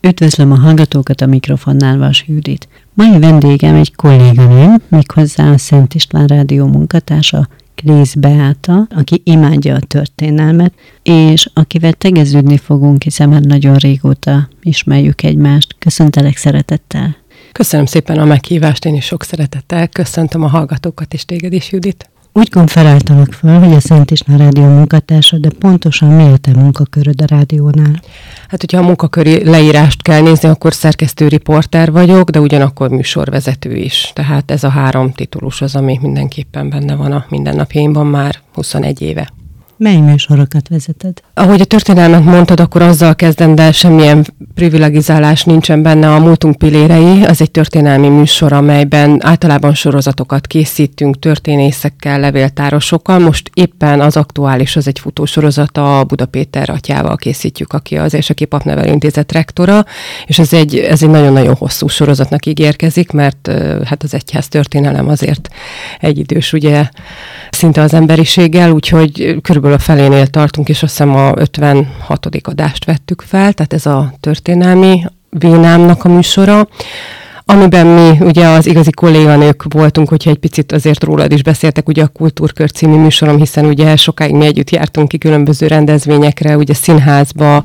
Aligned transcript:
Üdvözlöm 0.00 0.52
a 0.52 0.58
hallgatókat 0.58 1.20
a 1.20 1.26
mikrofonnál, 1.26 1.98
Vas 1.98 2.24
Judit. 2.26 2.68
Mai 2.94 3.18
vendégem 3.18 3.74
egy 3.74 3.94
kolléganőm, 3.94 4.82
méghozzá 4.88 5.50
a 5.50 5.58
Szent 5.58 5.94
István 5.94 6.26
Rádió 6.26 6.66
munkatársa, 6.66 7.48
Krész 7.74 8.14
Beáta, 8.14 8.86
aki 8.90 9.20
imádja 9.24 9.74
a 9.74 9.80
történelmet, 9.80 10.72
és 11.02 11.48
akivel 11.54 11.92
tegeződni 11.92 12.56
fogunk, 12.56 13.02
hiszen 13.02 13.28
már 13.28 13.42
nagyon 13.42 13.76
régóta 13.76 14.48
ismerjük 14.62 15.22
egymást. 15.22 15.76
Köszöntelek 15.78 16.36
szeretettel! 16.36 17.16
Köszönöm 17.52 17.86
szépen 17.86 18.18
a 18.18 18.24
meghívást, 18.24 18.84
én 18.84 18.94
is 18.94 19.04
sok 19.04 19.22
szeretettel 19.22 19.88
köszöntöm 19.88 20.42
a 20.42 20.48
hallgatókat 20.48 21.12
és 21.14 21.24
téged 21.24 21.52
is, 21.52 21.72
Judit. 21.72 22.10
Úgy 22.38 22.50
konferáltalak 22.50 23.32
föl, 23.32 23.58
hogy 23.58 23.72
a 23.72 23.80
Szent 23.80 24.10
István 24.10 24.38
Rádió 24.38 24.64
munkatársa, 24.64 25.38
de 25.38 25.48
pontosan 25.58 26.08
mi 26.08 26.22
a 26.22 26.36
te 26.36 26.50
munkaköröd 26.54 27.22
a 27.22 27.24
rádiónál? 27.26 28.00
Hát, 28.48 28.60
hogyha 28.60 28.78
a 28.78 28.86
munkaköri 28.86 29.44
leírást 29.44 30.02
kell 30.02 30.20
nézni, 30.20 30.48
akkor 30.48 30.74
szerkesztő 30.74 31.28
riporter 31.28 31.92
vagyok, 31.92 32.30
de 32.30 32.40
ugyanakkor 32.40 32.88
műsorvezető 32.90 33.76
is. 33.76 34.10
Tehát 34.14 34.50
ez 34.50 34.64
a 34.64 34.68
három 34.68 35.12
titulus 35.12 35.62
az, 35.62 35.76
ami 35.76 35.98
mindenképpen 36.02 36.70
benne 36.70 36.94
van 36.94 37.12
a 37.12 37.24
mindennapjaimban 37.28 38.06
már 38.06 38.38
21 38.52 39.00
éve. 39.00 39.32
Mely 39.80 39.96
műsorokat 39.96 40.68
vezeted? 40.68 41.22
Ahogy 41.34 41.60
a 41.60 41.64
történelmet 41.64 42.24
mondtad, 42.24 42.60
akkor 42.60 42.82
azzal 42.82 43.14
kezdem, 43.14 43.54
de 43.54 43.72
semmilyen 43.72 44.26
privilegizálás 44.54 45.44
nincsen 45.44 45.82
benne. 45.82 46.14
A 46.14 46.18
Múltunk 46.18 46.58
Pilérei, 46.58 47.24
az 47.24 47.40
egy 47.40 47.50
történelmi 47.50 48.08
műsor, 48.08 48.52
amelyben 48.52 49.26
általában 49.26 49.74
sorozatokat 49.74 50.46
készítünk 50.46 51.18
történészekkel, 51.18 52.20
levéltárosokkal. 52.20 53.18
Most 53.18 53.50
éppen 53.54 54.00
az 54.00 54.16
aktuális, 54.16 54.76
az 54.76 54.86
egy 54.86 54.98
futósorozat, 54.98 55.78
a 55.78 56.04
Buda 56.08 56.26
Péter 56.26 56.70
atyával 56.70 57.16
készítjük, 57.16 57.72
aki 57.72 57.96
az 57.96 58.14
Érseki 58.14 58.44
Papnevelő 58.44 58.92
Intézet 58.92 59.32
rektora, 59.32 59.84
és 60.26 60.38
ez 60.38 60.52
egy, 60.52 60.76
ez 60.76 61.02
egy 61.02 61.10
nagyon-nagyon 61.10 61.54
hosszú 61.54 61.88
sorozatnak 61.88 62.46
ígérkezik, 62.46 63.10
mert 63.10 63.50
hát 63.84 64.02
az 64.02 64.14
egyház 64.14 64.48
történelem 64.48 65.08
azért 65.08 65.48
egy 66.00 66.18
idős, 66.18 66.52
ugye, 66.52 66.88
szinte 67.50 67.80
az 67.80 67.94
emberiséggel, 67.94 68.70
úgyhogy 68.70 69.36
körülbelül 69.42 69.67
körülbelül 69.68 70.02
a 70.02 70.08
felénél 70.08 70.26
tartunk, 70.26 70.68
és 70.68 70.82
azt 70.82 70.92
hiszem 70.92 71.14
a 71.14 71.32
56. 71.36 72.28
adást 72.42 72.84
vettük 72.84 73.22
fel, 73.26 73.52
tehát 73.52 73.72
ez 73.72 73.86
a 73.86 74.12
történelmi 74.20 75.04
vénámnak 75.30 76.04
a 76.04 76.08
műsora 76.08 76.68
amiben 77.50 77.86
mi 77.86 78.24
ugye 78.24 78.46
az 78.46 78.66
igazi 78.66 78.90
kolléganők 78.90 79.64
voltunk, 79.68 80.08
hogyha 80.08 80.30
egy 80.30 80.38
picit 80.38 80.72
azért 80.72 81.04
rólad 81.04 81.32
is 81.32 81.42
beszéltek, 81.42 81.88
ugye 81.88 82.02
a 82.02 82.08
Kultúrkör 82.08 82.70
című 82.70 82.96
műsorom, 82.96 83.36
hiszen 83.36 83.64
ugye 83.64 83.96
sokáig 83.96 84.34
mi 84.34 84.46
együtt 84.46 84.70
jártunk 84.70 85.08
ki 85.08 85.18
különböző 85.18 85.66
rendezvényekre, 85.66 86.56
ugye 86.56 86.74
színházba, 86.74 87.64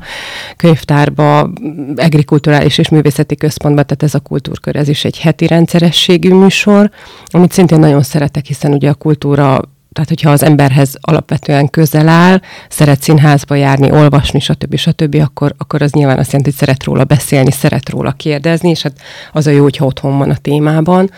könyvtárba, 0.56 1.50
agrikulturális 1.96 2.78
és 2.78 2.88
művészeti 2.88 3.36
központba, 3.36 3.82
tehát 3.82 4.02
ez 4.02 4.14
a 4.14 4.20
Kultúrkör, 4.20 4.76
ez 4.76 4.88
is 4.88 5.04
egy 5.04 5.18
heti 5.18 5.46
rendszerességű 5.46 6.34
műsor, 6.34 6.90
amit 7.26 7.52
szintén 7.52 7.78
nagyon 7.78 8.02
szeretek, 8.02 8.44
hiszen 8.46 8.72
ugye 8.72 8.90
a 8.90 8.94
kultúra 8.94 9.60
tehát, 9.94 10.08
hogyha 10.08 10.30
az 10.30 10.42
emberhez 10.42 10.94
alapvetően 11.00 11.70
közel 11.70 12.08
áll, 12.08 12.40
szeret 12.68 13.02
színházba 13.02 13.54
járni, 13.54 13.90
olvasni, 13.90 14.40
stb. 14.40 14.76
stb., 14.76 15.14
akkor, 15.14 15.54
akkor 15.58 15.82
az 15.82 15.92
nyilván 15.92 16.18
azt 16.18 16.32
jelenti, 16.32 16.50
hogy 16.50 16.58
szeret 16.58 16.84
róla 16.84 17.04
beszélni, 17.04 17.50
szeret 17.50 17.88
róla 17.88 18.12
kérdezni, 18.12 18.70
és 18.70 18.82
hát 18.82 18.92
az 19.32 19.46
a 19.46 19.50
jó, 19.50 19.62
hogyha 19.62 19.84
otthon 19.84 20.18
van 20.18 20.30
a 20.30 20.36
témában. 20.36 21.10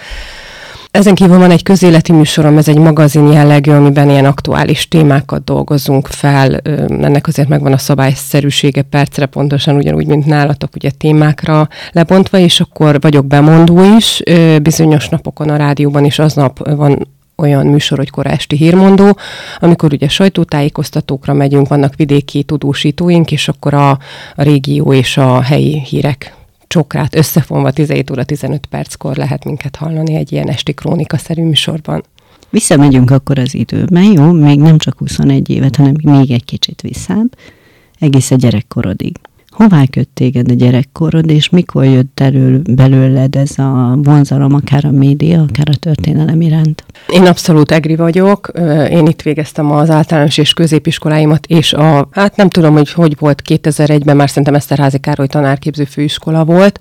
Ezen 0.91 1.15
kívül 1.15 1.39
van 1.39 1.51
egy 1.51 1.63
közéleti 1.63 2.13
műsorom, 2.13 2.59
ez 2.59 2.69
egy 2.69 2.79
magazin 2.79 3.27
jellegű, 3.27 3.71
amiben 3.71 4.11
ilyen 4.11 4.25
aktuális 4.25 4.89
témákat 4.89 5.45
dolgozunk 5.45 6.07
fel. 6.07 6.57
Ennek 6.89 7.27
azért 7.27 7.49
megvan 7.49 7.73
a 7.73 7.79
szabályszerűsége 7.79 8.83
percre, 8.83 9.27
pontosan 9.27 9.77
ugyanúgy, 9.77 10.07
mint 10.07 10.27
nálatok, 10.27 10.75
ugye 10.75 10.91
témákra 10.91 11.69
lebontva, 11.93 12.39
és 12.39 12.61
akkor 12.61 13.01
vagyok 13.01 13.27
bemondó 13.27 13.97
is. 13.97 14.23
Bizonyos 14.63 15.09
napokon 15.09 15.49
a 15.49 15.57
rádióban 15.57 16.05
is 16.05 16.19
aznap 16.19 16.77
van 16.77 17.09
olyan 17.37 17.67
műsor, 17.67 17.99
hogy 17.99 18.11
kora 18.11 18.31
esti 18.31 18.57
hírmondó, 18.57 19.19
amikor 19.59 19.93
ugye 19.93 20.09
sajtótájékoztatókra 20.09 21.33
megyünk, 21.33 21.69
vannak 21.69 21.95
vidéki 21.97 22.43
tudósítóink, 22.43 23.33
és 23.33 23.49
akkor 23.49 23.75
a, 23.75 23.91
a 24.35 24.43
régió 24.43 24.93
és 24.93 25.17
a 25.17 25.41
helyi 25.41 25.81
hírek 25.81 26.35
csokrát 26.67 27.15
összefonva 27.15 27.71
17 27.71 28.11
óra 28.11 28.25
15 28.25 28.67
perckor 28.67 29.17
lehet 29.17 29.45
minket 29.45 29.77
hallani 29.77 30.15
egy 30.15 30.33
ilyen 30.33 30.49
esti 30.49 30.75
krónika-szerű 30.75 31.43
műsorban. 31.43 32.05
Visszamegyünk 32.51 33.11
akkor 33.11 33.39
az 33.39 33.55
időben, 33.55 34.03
jó? 34.03 34.33
Még 34.33 34.59
nem 34.61 34.79
csak 34.79 34.99
21 34.99 35.51
évet, 35.51 35.77
hanem 35.77 35.95
még 36.03 36.31
egy 36.31 36.45
kicsit 36.45 36.81
visszább, 36.81 37.37
egész 37.99 38.31
a 38.31 38.35
gyerekkorodig. 38.35 39.17
Hová 39.57 39.83
köt 39.91 40.09
téged 40.09 40.51
a 40.51 40.55
gyerekkorod, 40.55 41.31
és 41.31 41.49
mikor 41.49 41.85
jött 41.85 42.21
elő 42.21 42.61
belőled 42.71 43.37
ez 43.37 43.59
a 43.59 43.99
vonzalom, 44.03 44.55
akár 44.55 44.85
a 44.85 44.91
média, 44.91 45.41
akár 45.41 45.69
a 45.71 45.77
történelem 45.77 46.41
iránt? 46.41 46.85
Én 47.09 47.27
abszolút 47.27 47.73
egri 47.73 47.97
vagyok. 47.97 48.51
Én 48.91 49.07
itt 49.07 49.23
végeztem 49.23 49.71
az 49.71 49.91
általános 49.91 50.39
és 50.39 50.53
középiskoláimat, 50.53 51.47
és 51.47 51.73
a, 51.73 52.09
hát 52.11 52.37
nem 52.37 52.49
tudom, 52.49 52.73
hogy 52.73 52.93
hogy 52.93 53.17
volt 53.19 53.43
2001-ben, 53.49 54.17
már 54.17 54.29
szerintem 54.29 54.55
Eszterházi 54.55 54.99
Károly 54.99 55.27
tanárképző 55.27 55.85
főiskola 55.85 56.45
volt, 56.45 56.81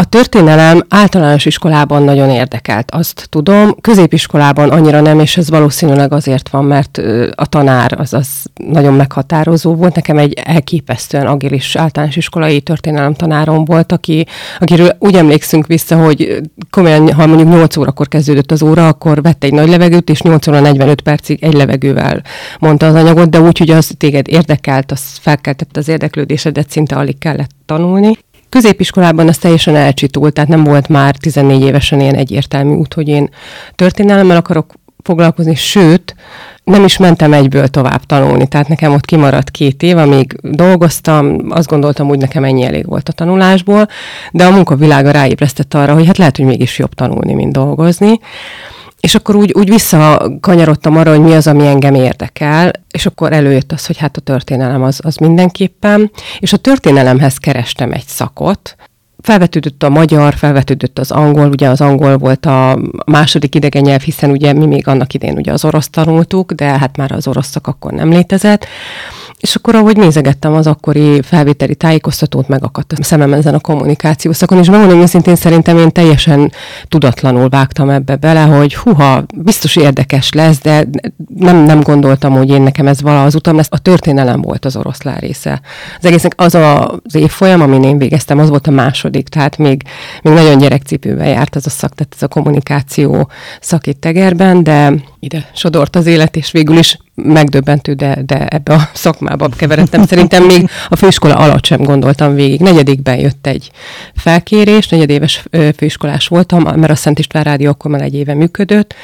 a 0.00 0.04
történelem 0.04 0.84
általános 0.88 1.46
iskolában 1.46 2.02
nagyon 2.02 2.30
érdekelt, 2.30 2.90
azt 2.90 3.26
tudom. 3.28 3.74
Középiskolában 3.80 4.70
annyira 4.70 5.00
nem, 5.00 5.20
és 5.20 5.36
ez 5.36 5.50
valószínűleg 5.50 6.12
azért 6.12 6.48
van, 6.48 6.64
mert 6.64 7.00
a 7.34 7.46
tanár 7.46 7.94
az, 7.98 8.12
az 8.12 8.28
nagyon 8.54 8.94
meghatározó 8.94 9.74
volt. 9.74 9.94
Nekem 9.94 10.18
egy 10.18 10.32
elképesztően 10.32 11.26
agilis 11.26 11.76
általános 11.76 12.16
iskolai 12.16 12.60
történelem 12.60 13.14
tanárom 13.14 13.64
volt, 13.64 13.92
aki, 13.92 14.26
akiről 14.58 14.96
úgy 14.98 15.14
emlékszünk 15.14 15.66
vissza, 15.66 15.96
hogy 16.04 16.40
komolyan, 16.70 17.12
ha 17.12 17.26
mondjuk 17.26 17.48
8 17.48 17.76
órakor 17.76 18.08
kezdődött 18.08 18.52
az 18.52 18.62
óra, 18.62 18.88
akkor 18.88 19.22
vette 19.22 19.46
egy 19.46 19.52
nagy 19.52 19.68
levegőt, 19.68 20.10
és 20.10 20.20
8 20.20 20.46
óra 20.46 20.60
45 20.60 21.00
percig 21.00 21.42
egy 21.42 21.54
levegővel 21.54 22.22
mondta 22.58 22.86
az 22.86 22.94
anyagot, 22.94 23.30
de 23.30 23.40
úgy, 23.40 23.58
hogy 23.58 23.70
az 23.70 23.90
téged 23.98 24.28
érdekelt, 24.28 24.92
az 24.92 25.02
felkeltette 25.20 25.80
az 25.80 25.88
érdeklődésedet, 25.88 26.70
szinte 26.70 26.96
alig 26.96 27.18
kellett 27.18 27.50
tanulni. 27.66 28.18
Középiskolában 28.50 29.28
az 29.28 29.38
teljesen 29.38 29.76
elcsitult, 29.76 30.32
tehát 30.32 30.50
nem 30.50 30.64
volt 30.64 30.88
már 30.88 31.16
14 31.16 31.62
évesen 31.62 32.00
ilyen 32.00 32.14
egyértelmű 32.14 32.74
út, 32.74 32.94
hogy 32.94 33.08
én 33.08 33.30
történelemmel 33.74 34.36
akarok 34.36 34.74
foglalkozni, 35.02 35.54
sőt, 35.54 36.14
nem 36.64 36.84
is 36.84 36.96
mentem 36.96 37.32
egyből 37.32 37.68
tovább 37.68 38.04
tanulni, 38.04 38.46
tehát 38.46 38.68
nekem 38.68 38.92
ott 38.92 39.04
kimaradt 39.04 39.50
két 39.50 39.82
év, 39.82 39.96
amíg 39.96 40.36
dolgoztam, 40.42 41.36
azt 41.48 41.68
gondoltam, 41.68 42.08
hogy 42.08 42.18
nekem 42.18 42.44
ennyi 42.44 42.62
elég 42.62 42.86
volt 42.86 43.08
a 43.08 43.12
tanulásból, 43.12 43.88
de 44.32 44.44
a 44.44 44.50
munkavilága 44.50 45.10
ráébresztett 45.10 45.74
arra, 45.74 45.94
hogy 45.94 46.06
hát 46.06 46.18
lehet, 46.18 46.36
hogy 46.36 46.46
mégis 46.46 46.78
jobb 46.78 46.94
tanulni, 46.94 47.34
mint 47.34 47.52
dolgozni. 47.52 48.20
És 49.00 49.14
akkor 49.14 49.34
úgy, 49.34 49.52
úgy 49.52 49.68
visszakanyarodtam 49.68 50.96
arra, 50.96 51.10
hogy 51.10 51.20
mi 51.20 51.34
az, 51.34 51.46
ami 51.46 51.66
engem 51.66 51.94
érdekel, 51.94 52.70
és 52.90 53.06
akkor 53.06 53.32
előjött 53.32 53.72
az, 53.72 53.86
hogy 53.86 53.96
hát 53.96 54.16
a 54.16 54.20
történelem 54.20 54.82
az, 54.82 55.00
az 55.02 55.16
mindenképpen, 55.16 56.10
és 56.38 56.52
a 56.52 56.56
történelemhez 56.56 57.36
kerestem 57.36 57.92
egy 57.92 58.06
szakot, 58.06 58.76
felvetődött 59.22 59.82
a 59.82 59.88
magyar, 59.88 60.34
felvetődött 60.34 60.98
az 60.98 61.10
angol, 61.10 61.48
ugye 61.48 61.68
az 61.68 61.80
angol 61.80 62.18
volt 62.18 62.46
a 62.46 62.78
második 63.06 63.54
idegen 63.54 63.82
nyelv, 63.82 64.00
hiszen 64.00 64.30
ugye 64.30 64.52
mi 64.52 64.66
még 64.66 64.88
annak 64.88 65.14
idén 65.14 65.36
ugye 65.36 65.52
az 65.52 65.64
orosz 65.64 65.88
tanultuk, 65.88 66.52
de 66.52 66.64
hát 66.64 66.96
már 66.96 67.12
az 67.12 67.26
orosz 67.26 67.48
szak 67.48 67.66
akkor 67.66 67.92
nem 67.92 68.10
létezett. 68.10 68.66
És 69.40 69.54
akkor, 69.54 69.74
ahogy 69.74 69.96
nézegettem 69.96 70.54
az 70.54 70.66
akkori 70.66 71.22
felvételi 71.22 71.74
tájékoztatót, 71.74 72.48
megakadt 72.48 72.92
a 72.92 73.02
szemem 73.02 73.32
ezen 73.32 73.54
a 73.54 73.60
kommunikáció 73.60 74.32
szakon, 74.32 74.58
és 74.58 74.70
megmondom 74.70 75.00
őszintén, 75.00 75.36
szerintem 75.36 75.78
én 75.78 75.90
teljesen 75.92 76.52
tudatlanul 76.88 77.48
vágtam 77.48 77.90
ebbe 77.90 78.16
bele, 78.16 78.40
hogy 78.40 78.76
huha, 78.76 79.24
biztos 79.34 79.76
érdekes 79.76 80.32
lesz, 80.32 80.60
de 80.60 80.88
nem, 81.34 81.56
nem 81.56 81.80
gondoltam, 81.80 82.32
hogy 82.32 82.50
én 82.50 82.62
nekem 82.62 82.86
ez 82.86 83.02
vala 83.02 83.24
az 83.24 83.34
utam 83.34 83.56
lesz. 83.56 83.68
A 83.70 83.78
történelem 83.78 84.40
volt 84.40 84.64
az 84.64 84.76
oroszlán 84.76 85.16
része. 85.18 85.60
Az 85.98 86.04
egésznek 86.04 86.32
az 86.36 86.54
a, 86.54 86.88
az 86.88 87.14
évfolyam, 87.14 87.60
amin 87.60 87.82
én 87.82 87.98
végeztem, 87.98 88.38
az 88.38 88.48
volt 88.48 88.66
a 88.66 88.70
második, 88.70 89.28
tehát 89.28 89.58
még, 89.58 89.82
még 90.22 90.32
nagyon 90.32 90.58
gyerekcipőben 90.58 91.28
járt 91.28 91.56
az 91.56 91.66
a 91.66 91.70
szak, 91.70 91.94
tehát 91.94 92.14
ez 92.16 92.22
a 92.22 92.28
kommunikáció 92.28 93.28
szak 93.60 93.86
itt 93.86 94.00
Tegerben, 94.00 94.62
de 94.62 94.92
ide 95.20 95.50
sodort 95.54 95.96
az 95.96 96.06
élet, 96.06 96.36
és 96.36 96.50
végül 96.50 96.76
is 96.76 96.98
megdöbbentő, 97.14 97.92
de, 97.92 98.18
de 98.26 98.46
ebbe 98.46 98.74
a 98.74 98.88
szakmába 98.92 99.48
keveredtem. 99.48 100.06
Szerintem 100.06 100.44
még 100.44 100.70
a 100.88 100.96
főiskola 100.96 101.34
alatt 101.34 101.64
sem 101.64 101.82
gondoltam 101.82 102.34
végig. 102.34 102.60
Negyedikben 102.60 103.18
jött 103.18 103.46
egy 103.46 103.70
felkérés, 104.14 104.88
negyedéves 104.88 105.44
főiskolás 105.76 106.28
voltam, 106.28 106.62
mert 106.62 106.90
a 106.90 106.94
Szent 106.94 107.18
István 107.18 107.42
Rádió 107.42 107.70
akkor 107.70 107.90
már 107.90 108.02
egy 108.02 108.14
éve 108.14 108.34
működött, 108.34 108.94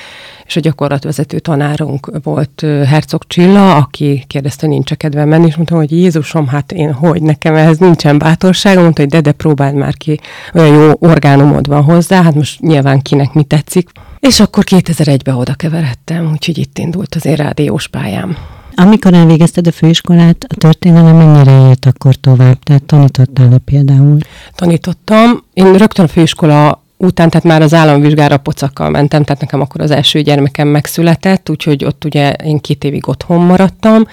és 0.47 0.57
a 0.57 0.61
gyakorlatvezető 0.61 1.39
tanárunk 1.39 2.11
volt 2.23 2.61
Herzog 2.87 3.23
Csilla, 3.27 3.77
aki 3.77 4.25
kérdezte, 4.27 4.67
hogy 4.67 4.75
nincs 4.75 4.95
kedvem 4.95 5.29
menni, 5.29 5.47
és 5.47 5.57
mondtam, 5.57 5.79
hogy 5.79 5.93
Jézusom, 5.93 6.47
hát 6.47 6.73
én 6.73 6.93
hogy, 6.93 7.23
nekem 7.23 7.55
ehhez 7.55 7.79
nincsen 7.79 8.19
bátorságom, 8.19 8.83
mondta, 8.83 9.01
hogy 9.01 9.11
de, 9.11 9.21
de 9.21 9.33
próbáld 9.33 9.75
már 9.75 9.97
ki, 9.97 10.21
olyan 10.55 10.83
jó 10.83 10.93
orgánumod 10.99 11.69
van 11.69 11.83
hozzá, 11.83 12.23
hát 12.23 12.35
most 12.35 12.61
nyilván 12.61 13.03
kinek 13.03 13.33
mi 13.33 13.43
tetszik. 13.43 13.91
És 14.27 14.41
akkor 14.41 14.65
2001-ben 14.67 15.35
oda 15.35 15.55
keveredtem, 15.55 16.31
úgyhogy 16.33 16.59
itt 16.59 16.79
indult 16.79 17.15
az 17.15 17.27
én 17.27 17.35
rádiós 17.35 17.89
pályám. 17.89 18.37
Amikor 18.75 19.15
elvégezted 19.15 19.67
a 19.67 19.73
főiskolát, 19.73 20.45
a 20.49 20.55
történelem 20.55 21.17
mennyire 21.17 21.69
élt 21.69 21.87
akkor 21.87 22.15
tovább? 22.15 22.59
Tehát 22.59 22.83
tanítottál-e 22.83 23.59
például? 23.59 24.19
Tanítottam. 24.55 25.43
Én 25.53 25.73
rögtön 25.73 26.05
a 26.05 26.09
főiskola 26.09 26.85
után, 26.99 27.31
tehát 27.31 27.47
már 27.47 27.63
az 27.63 27.75
államvizsgára 27.75 28.37
pocakkal 28.37 28.91
mentem, 28.91 29.25
tehát 29.25 29.41
nekem 29.41 29.61
akkor 29.61 29.81
az 29.81 29.91
első 29.91 30.21
gyermekem 30.21 30.69
megszületett, 30.69 31.51
úgyhogy 31.51 31.85
ott 31.85 32.05
ugye 32.05 32.33
én 32.33 32.59
két 32.59 32.85
évig 32.85 33.09
otthon 33.09 33.41
maradtam, 33.41 34.07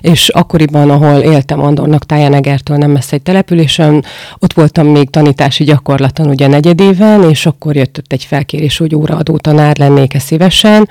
és 0.00 0.28
akkoriban, 0.28 0.90
ahol 0.90 1.20
éltem 1.20 1.60
Andornak, 1.60 2.06
Tájánegertől 2.06 2.76
nem 2.76 2.90
messze 2.90 3.16
egy 3.16 3.22
településen, 3.22 4.04
ott 4.38 4.52
voltam 4.52 4.86
még 4.86 5.10
tanítási 5.10 5.64
gyakorlaton 5.64 6.28
ugye 6.28 6.46
negyedéven, 6.46 7.30
és 7.30 7.46
akkor 7.46 7.76
jött 7.76 7.98
ott 7.98 8.12
egy 8.12 8.24
felkérés, 8.24 8.78
hogy 8.78 8.94
óraadó 8.94 9.36
tanár 9.36 9.78
lennék-e 9.78 10.18
szívesen, 10.18 10.88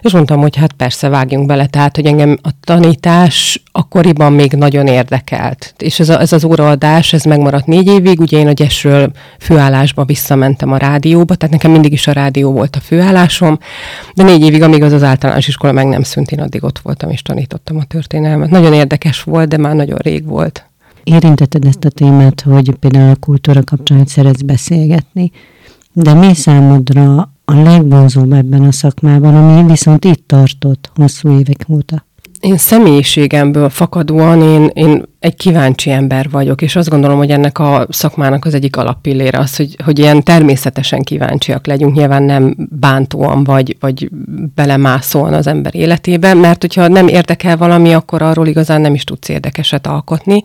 és 0.00 0.12
mondtam, 0.12 0.40
hogy 0.40 0.56
hát 0.56 0.72
persze 0.72 1.08
vágjunk 1.08 1.46
bele, 1.46 1.66
tehát, 1.66 1.96
hogy 1.96 2.06
engem 2.06 2.38
a 2.42 2.48
tanítás 2.60 3.62
akkoriban 3.72 4.32
még 4.32 4.52
nagyon 4.52 4.86
érdekelt. 4.86 5.74
És 5.78 6.00
ez, 6.00 6.08
a, 6.08 6.20
ez 6.20 6.32
az 6.32 6.44
óraadás, 6.44 7.12
ez 7.12 7.24
megmaradt 7.24 7.66
négy 7.66 7.86
évig, 7.86 8.20
ugye 8.20 8.38
én 8.38 8.46
a 8.46 8.52
gyesről 8.52 9.10
főállásba 9.38 10.04
visszamentem 10.04 10.72
a 10.72 10.76
rádióba, 10.76 11.34
tehát 11.34 11.54
nekem 11.54 11.70
mindig 11.70 11.92
is 11.92 12.06
a 12.06 12.12
rádió 12.12 12.52
volt 12.52 12.76
a 12.76 12.80
főállásom, 12.80 13.58
de 14.14 14.22
négy 14.22 14.42
évig, 14.42 14.62
amíg 14.62 14.82
az 14.82 14.92
az 14.92 15.02
általános 15.02 15.48
iskola 15.48 15.72
meg 15.72 15.86
nem 15.86 16.02
szűnt, 16.02 16.30
én 16.30 16.40
addig 16.40 16.64
ott 16.64 16.78
voltam 16.78 17.10
és 17.10 17.22
tanítottam 17.22 17.76
a 17.76 17.84
történelmet. 17.84 18.50
Nagyon 18.50 18.72
érdekes 18.72 19.22
volt, 19.22 19.48
de 19.48 19.56
már 19.56 19.74
nagyon 19.74 19.98
rég 19.98 20.26
volt. 20.26 20.64
Érintetted 21.04 21.64
ezt 21.64 21.84
a 21.84 21.90
témát, 21.90 22.40
hogy 22.40 22.74
például 22.80 23.10
a 23.10 23.16
kultúra 23.16 23.62
kapcsán 23.64 24.06
szeretsz 24.06 24.40
beszélgetni, 24.40 25.30
de 25.92 26.14
mi 26.14 26.34
számodra 26.34 27.32
a 27.50 27.62
legvonzóbb 27.62 28.32
ebben 28.32 28.62
a 28.62 28.72
szakmában, 28.72 29.34
ami 29.34 29.70
viszont 29.70 30.04
itt 30.04 30.26
tartott 30.26 30.90
hosszú 30.94 31.38
évek 31.38 31.64
óta? 31.68 32.04
Én 32.40 32.56
személyiségemből 32.56 33.68
fakadóan 33.68 34.42
én, 34.42 34.70
én 34.72 35.04
egy 35.20 35.36
kíváncsi 35.36 35.90
ember 35.90 36.30
vagyok, 36.30 36.62
és 36.62 36.76
azt 36.76 36.88
gondolom, 36.88 37.18
hogy 37.18 37.30
ennek 37.30 37.58
a 37.58 37.86
szakmának 37.88 38.44
az 38.44 38.54
egyik 38.54 38.76
alappillére 38.76 39.38
az, 39.38 39.56
hogy, 39.56 39.76
hogy 39.84 39.98
ilyen 39.98 40.22
természetesen 40.22 41.02
kíváncsiak 41.02 41.66
legyünk, 41.66 41.94
nyilván 41.94 42.22
nem 42.22 42.54
bántóan 42.70 43.44
vagy, 43.44 43.76
vagy 43.80 44.10
belemászóan 44.54 45.32
az 45.32 45.46
ember 45.46 45.74
életébe, 45.74 46.34
mert 46.34 46.60
hogyha 46.60 46.88
nem 46.88 47.08
érdekel 47.08 47.56
valami, 47.56 47.94
akkor 47.94 48.22
arról 48.22 48.46
igazán 48.46 48.80
nem 48.80 48.94
is 48.94 49.04
tudsz 49.04 49.28
érdekeset 49.28 49.86
alkotni. 49.86 50.42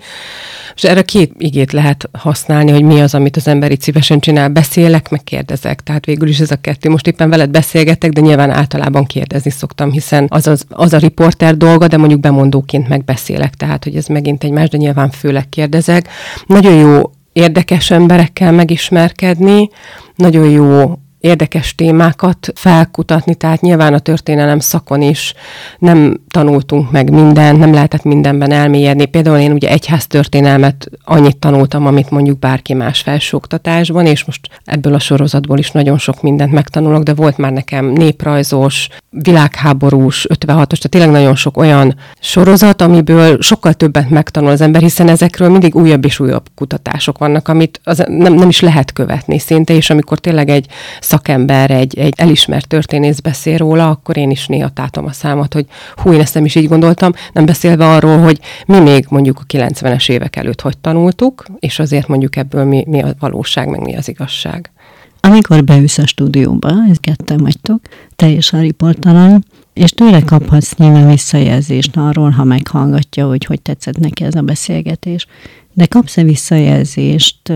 És 0.75 0.83
erre 0.83 1.01
két 1.01 1.33
igét 1.37 1.71
lehet 1.71 2.09
használni, 2.11 2.71
hogy 2.71 2.83
mi 2.83 3.01
az, 3.01 3.13
amit 3.13 3.37
az 3.37 3.47
ember 3.47 3.71
itt 3.71 3.81
szívesen 3.81 4.19
csinál. 4.19 4.49
Beszélek, 4.49 5.09
meg 5.09 5.23
kérdezek. 5.23 5.81
Tehát 5.81 6.05
végül 6.05 6.27
is 6.27 6.39
ez 6.39 6.51
a 6.51 6.55
kettő. 6.55 6.89
Most 6.89 7.07
éppen 7.07 7.29
veled 7.29 7.49
beszélgetek, 7.49 8.11
de 8.11 8.21
nyilván 8.21 8.49
általában 8.49 9.05
kérdezni 9.05 9.51
szoktam, 9.51 9.91
hiszen 9.91 10.25
az, 10.29 10.47
az, 10.47 10.65
az 10.69 10.93
a 10.93 10.97
riporter 10.97 11.57
dolga, 11.57 11.87
de 11.87 11.97
mondjuk 11.97 12.19
bemondóként 12.19 12.87
megbeszélek. 12.87 13.53
Tehát, 13.53 13.83
hogy 13.83 13.95
ez 13.95 14.05
megint 14.05 14.43
egy 14.43 14.51
más, 14.51 14.63
de 14.67 14.77
nyilván 14.77 15.09
főleg 15.09 15.49
kérdezek. 15.49 16.07
Nagyon 16.45 16.73
jó 16.73 17.01
érdekes 17.33 17.91
emberekkel 17.91 18.51
megismerkedni, 18.51 19.69
nagyon 20.15 20.49
jó 20.49 20.99
érdekes 21.25 21.75
témákat 21.75 22.51
felkutatni, 22.55 23.35
tehát 23.35 23.61
nyilván 23.61 23.93
a 23.93 23.99
történelem 23.99 24.59
szakon 24.59 25.01
is 25.01 25.33
nem 25.79 26.21
tanultunk 26.27 26.91
meg 26.91 27.11
mindent, 27.11 27.59
nem 27.59 27.73
lehetett 27.73 28.03
mindenben 28.03 28.51
elmélyedni. 28.51 29.05
Például 29.05 29.37
én 29.37 29.51
ugye 29.51 29.69
egyház 29.69 30.07
történelmet 30.07 30.89
annyit 31.03 31.37
tanultam, 31.37 31.85
amit 31.85 32.09
mondjuk 32.09 32.39
bárki 32.39 32.73
más 32.73 33.01
felsőoktatásban, 33.01 34.05
és 34.05 34.25
most 34.25 34.49
ebből 34.65 34.93
a 34.93 34.99
sorozatból 34.99 35.57
is 35.57 35.71
nagyon 35.71 35.97
sok 35.97 36.21
mindent 36.21 36.51
megtanulok, 36.51 37.03
de 37.03 37.13
volt 37.13 37.37
már 37.37 37.51
nekem 37.51 37.85
néprajzos, 37.85 38.87
világháborús, 39.09 40.25
56-os, 40.29 40.45
tehát 40.47 40.89
tényleg 40.89 41.11
nagyon 41.11 41.35
sok 41.35 41.57
olyan 41.57 41.95
sorozat, 42.19 42.81
amiből 42.81 43.41
sokkal 43.41 43.73
többet 43.73 44.09
megtanul 44.09 44.49
az 44.49 44.61
ember, 44.61 44.81
hiszen 44.81 45.09
ezekről 45.09 45.49
mindig 45.49 45.75
újabb 45.75 46.05
és 46.05 46.19
újabb 46.19 46.45
kutatások 46.55 47.17
vannak, 47.17 47.47
amit 47.47 47.81
az 47.83 48.03
nem, 48.07 48.33
nem 48.33 48.49
is 48.49 48.59
lehet 48.59 48.93
követni 48.93 49.39
szinte, 49.39 49.73
és 49.73 49.89
amikor 49.89 50.19
tényleg 50.19 50.49
egy 50.49 50.67
szakember, 51.15 51.71
egy, 51.71 51.97
egy 51.97 52.13
elismert 52.17 52.67
történész 52.67 53.19
beszél 53.19 53.57
róla, 53.57 53.89
akkor 53.89 54.17
én 54.17 54.29
is 54.29 54.47
néha 54.47 54.69
tátom 54.69 55.05
a 55.05 55.11
számot, 55.11 55.53
hogy 55.53 55.65
hú, 55.95 56.13
én 56.13 56.19
ezt 56.19 56.33
nem 56.33 56.45
is 56.45 56.55
így 56.55 56.67
gondoltam, 56.67 57.11
nem 57.33 57.45
beszélve 57.45 57.89
arról, 57.89 58.17
hogy 58.17 58.39
mi 58.65 58.79
még 58.79 59.05
mondjuk 59.09 59.39
a 59.39 59.45
90-es 59.57 60.09
évek 60.09 60.35
előtt 60.35 60.61
hogy 60.61 60.77
tanultuk, 60.77 61.45
és 61.59 61.79
azért 61.79 62.07
mondjuk 62.07 62.35
ebből 62.35 62.63
mi, 62.65 62.83
mi 62.87 63.01
a 63.01 63.15
valóság, 63.19 63.69
meg 63.69 63.79
mi 63.79 63.95
az 63.95 64.07
igazság. 64.07 64.71
Amikor 65.19 65.63
beülsz 65.63 65.97
a 65.97 66.05
stúdióba, 66.05 66.69
ez 66.89 66.97
ketten 66.97 67.37
vagytok, 67.37 67.79
teljesen 68.15 68.61
riportalany, 68.61 69.39
és 69.73 69.91
tőle 69.91 70.21
kaphatsz 70.21 70.75
nyilván 70.75 71.09
visszajelzést 71.09 71.97
arról, 71.97 72.29
ha 72.29 72.43
meghallgatja, 72.43 73.27
hogy 73.27 73.45
hogy 73.45 73.61
tetszett 73.61 73.97
neki 73.97 74.23
ez 74.23 74.35
a 74.35 74.41
beszélgetés. 74.41 75.27
De 75.77 75.85
kapsz-e 75.85 76.23
visszajelzést 76.23 77.49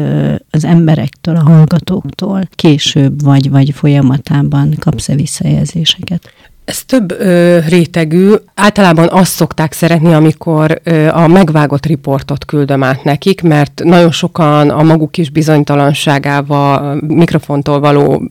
az 0.49 0.63
emberektől, 0.63 1.35
a 1.35 1.43
hallgatóktól 1.43 2.47
később, 2.51 3.23
vagy, 3.23 3.49
vagy 3.49 3.71
folyamatában 3.71 4.75
kapsz-e 4.79 5.15
visszajelzéseket? 5.15 6.33
Ez 6.69 6.83
több 6.83 7.11
ö, 7.19 7.59
rétegű. 7.67 8.33
Általában 8.55 9.07
azt 9.11 9.31
szokták 9.31 9.73
szeretni, 9.73 10.13
amikor 10.13 10.79
ö, 10.83 11.07
a 11.07 11.27
megvágott 11.27 11.85
riportot 11.85 12.45
küldöm 12.45 12.83
át 12.83 13.03
nekik, 13.03 13.41
mert 13.41 13.81
nagyon 13.83 14.11
sokan 14.11 14.69
a 14.69 14.83
maguk 14.83 15.17
is 15.17 15.29
bizonytalanságával, 15.29 16.99
mikrofontól 17.07 17.79
való 17.79 18.29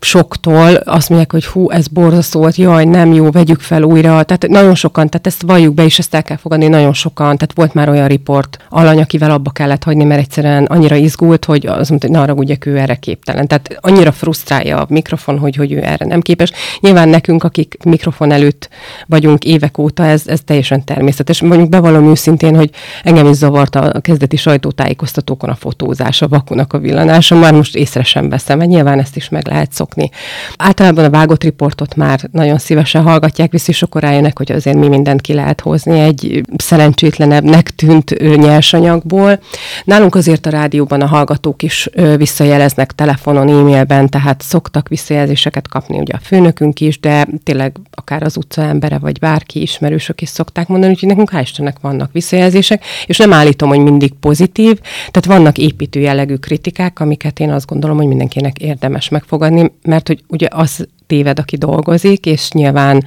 soktól 0.00 0.74
azt 0.74 1.08
mondják, 1.08 1.32
hogy 1.32 1.46
hú, 1.46 1.70
ez 1.70 1.88
borzasztó 1.88 2.40
volt, 2.40 2.56
jaj, 2.56 2.84
nem 2.84 3.12
jó, 3.12 3.30
vegyük 3.30 3.60
fel 3.60 3.82
újra. 3.82 4.22
Tehát 4.22 4.48
nagyon 4.48 4.74
sokan, 4.74 5.08
tehát 5.08 5.26
ezt 5.26 5.42
valljuk 5.42 5.74
be, 5.74 5.84
és 5.84 5.98
ezt 5.98 6.14
el 6.14 6.22
kell 6.22 6.36
fogadni, 6.36 6.68
nagyon 6.68 6.92
sokan. 6.92 7.36
Tehát 7.36 7.52
volt 7.54 7.74
már 7.74 7.88
olyan 7.88 8.08
riport 8.08 8.58
alany, 8.68 9.00
akivel 9.00 9.30
abba 9.30 9.50
kellett 9.50 9.84
hagyni, 9.84 10.04
mert 10.04 10.20
egyszerűen 10.20 10.64
annyira 10.64 10.96
izgult, 10.96 11.44
hogy 11.44 11.66
az 11.66 11.88
mondta, 11.88 12.08
hogy 12.08 12.26
na 12.26 12.32
ugye 12.32 12.56
ő 12.64 12.78
erre 12.78 12.94
képtelen. 12.94 13.46
Tehát 13.46 13.76
annyira 13.80 14.12
frusztrálja 14.12 14.80
a 14.80 14.86
mikrofon, 14.88 15.38
hogy, 15.38 15.56
hogy 15.56 15.72
ő 15.72 15.82
erre 15.82 16.06
nem 16.06 16.20
képes. 16.20 16.52
Nyilván 16.80 17.08
nekünk, 17.08 17.44
akik 17.44 17.72
mikrofon 17.84 18.32
előtt 18.32 18.68
vagyunk 19.06 19.44
évek 19.44 19.78
óta, 19.78 20.04
ez, 20.04 20.22
ez 20.26 20.40
teljesen 20.44 20.84
természetes. 20.84 21.40
Mondjuk 21.40 21.68
bevallom 21.68 22.08
őszintén, 22.08 22.56
hogy 22.56 22.70
engem 23.02 23.26
is 23.26 23.36
zavart 23.36 23.74
a 23.74 24.00
kezdeti 24.00 24.36
sajtótájékoztatókon 24.36 25.50
a 25.50 25.54
fotózás, 25.54 26.22
a 26.22 26.28
vakunak 26.28 26.72
a 26.72 26.78
villanása, 26.78 27.34
már 27.34 27.52
most 27.52 27.76
észre 27.76 28.02
sem 28.02 28.28
veszem, 28.28 28.58
mert 28.58 28.70
nyilván 28.70 28.98
ezt 28.98 29.16
is 29.16 29.28
meg 29.28 29.46
lehet 29.46 29.72
szokni. 29.72 30.10
Általában 30.56 31.04
a 31.04 31.10
vágott 31.10 31.42
riportot 31.42 31.96
már 31.96 32.20
nagyon 32.32 32.58
szívesen 32.58 33.02
hallgatják, 33.02 33.50
vissza 33.50 33.70
és 33.70 33.82
akkor 33.82 34.02
rájönnek, 34.02 34.38
hogy 34.38 34.52
azért 34.52 34.76
mi 34.76 34.88
mindent 34.88 35.20
ki 35.20 35.32
lehet 35.32 35.60
hozni 35.60 36.00
egy 36.00 36.42
szerencsétlenebbnek 36.56 37.70
tűnt 37.70 38.36
nyersanyagból. 38.36 39.40
Nálunk 39.84 40.14
azért 40.14 40.46
a 40.46 40.50
rádióban 40.50 41.00
a 41.00 41.06
hallgatók 41.06 41.62
is 41.62 41.88
visszajeleznek 42.16 42.92
telefonon, 42.92 43.48
e-mailben, 43.48 44.08
tehát 44.08 44.42
szoktak 44.42 44.88
visszajelzéseket 44.88 45.68
kapni 45.68 45.98
ugye 45.98 46.14
a 46.14 46.20
főnökünk 46.22 46.80
is, 46.80 47.00
de 47.00 47.26
tényleg 47.42 47.63
tényleg 47.64 47.88
akár 47.94 48.22
az 48.22 48.36
utca 48.36 48.62
embere, 48.62 48.98
vagy 48.98 49.18
bárki 49.18 49.60
ismerősök 49.60 50.20
is 50.20 50.28
szokták 50.28 50.68
mondani, 50.68 50.92
úgyhogy 50.92 51.08
nekünk 51.08 51.30
hál' 51.32 51.40
Istennek 51.42 51.80
vannak 51.80 52.12
visszajelzések, 52.12 52.84
és 53.06 53.16
nem 53.16 53.32
állítom, 53.32 53.68
hogy 53.68 53.78
mindig 53.78 54.12
pozitív, 54.12 54.80
tehát 54.80 55.24
vannak 55.24 55.58
építő 55.58 56.00
jellegű 56.00 56.34
kritikák, 56.34 57.00
amiket 57.00 57.40
én 57.40 57.50
azt 57.50 57.66
gondolom, 57.66 57.96
hogy 57.96 58.06
mindenkinek 58.06 58.58
érdemes 58.58 59.08
megfogadni, 59.08 59.72
mert 59.82 60.06
hogy 60.06 60.24
ugye 60.28 60.48
az 60.50 60.88
téved, 61.06 61.38
aki 61.38 61.56
dolgozik, 61.56 62.26
és 62.26 62.50
nyilván 62.50 63.04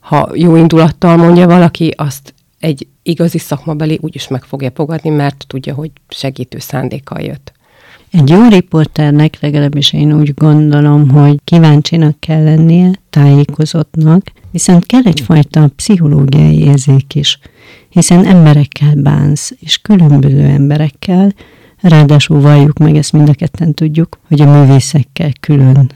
ha 0.00 0.30
jó 0.34 0.56
indulattal 0.56 1.16
mondja 1.16 1.46
valaki, 1.46 1.92
azt 1.96 2.34
egy 2.58 2.86
igazi 3.02 3.38
szakmabeli 3.38 3.98
úgyis 4.00 4.28
meg 4.28 4.42
fogja 4.42 4.70
fogadni, 4.74 5.10
mert 5.10 5.44
tudja, 5.46 5.74
hogy 5.74 5.90
segítő 6.08 6.58
szándékkal 6.58 7.20
jött. 7.20 7.51
Egy 8.12 8.28
jó 8.28 8.48
riporternek, 8.48 9.40
legalábbis 9.40 9.92
én 9.92 10.12
úgy 10.12 10.34
gondolom, 10.34 11.08
hogy 11.08 11.40
kíváncsinak 11.44 12.20
kell 12.20 12.42
lennie, 12.42 12.90
tájékozottnak, 13.10 14.32
viszont 14.50 14.86
kell 14.86 15.02
egyfajta 15.04 15.70
pszichológiai 15.76 16.58
érzék 16.58 17.14
is, 17.14 17.38
hiszen 17.88 18.24
emberekkel 18.24 18.94
bánsz, 18.94 19.52
és 19.60 19.78
különböző 19.78 20.40
emberekkel, 20.40 21.32
ráadásul 21.80 22.40
valljuk 22.40 22.78
meg, 22.78 22.96
ezt 22.96 23.12
mind 23.12 23.28
a 23.28 23.32
ketten 23.32 23.74
tudjuk, 23.74 24.18
hogy 24.28 24.40
a 24.40 24.60
művészekkel 24.60 25.30
külön 25.40 25.90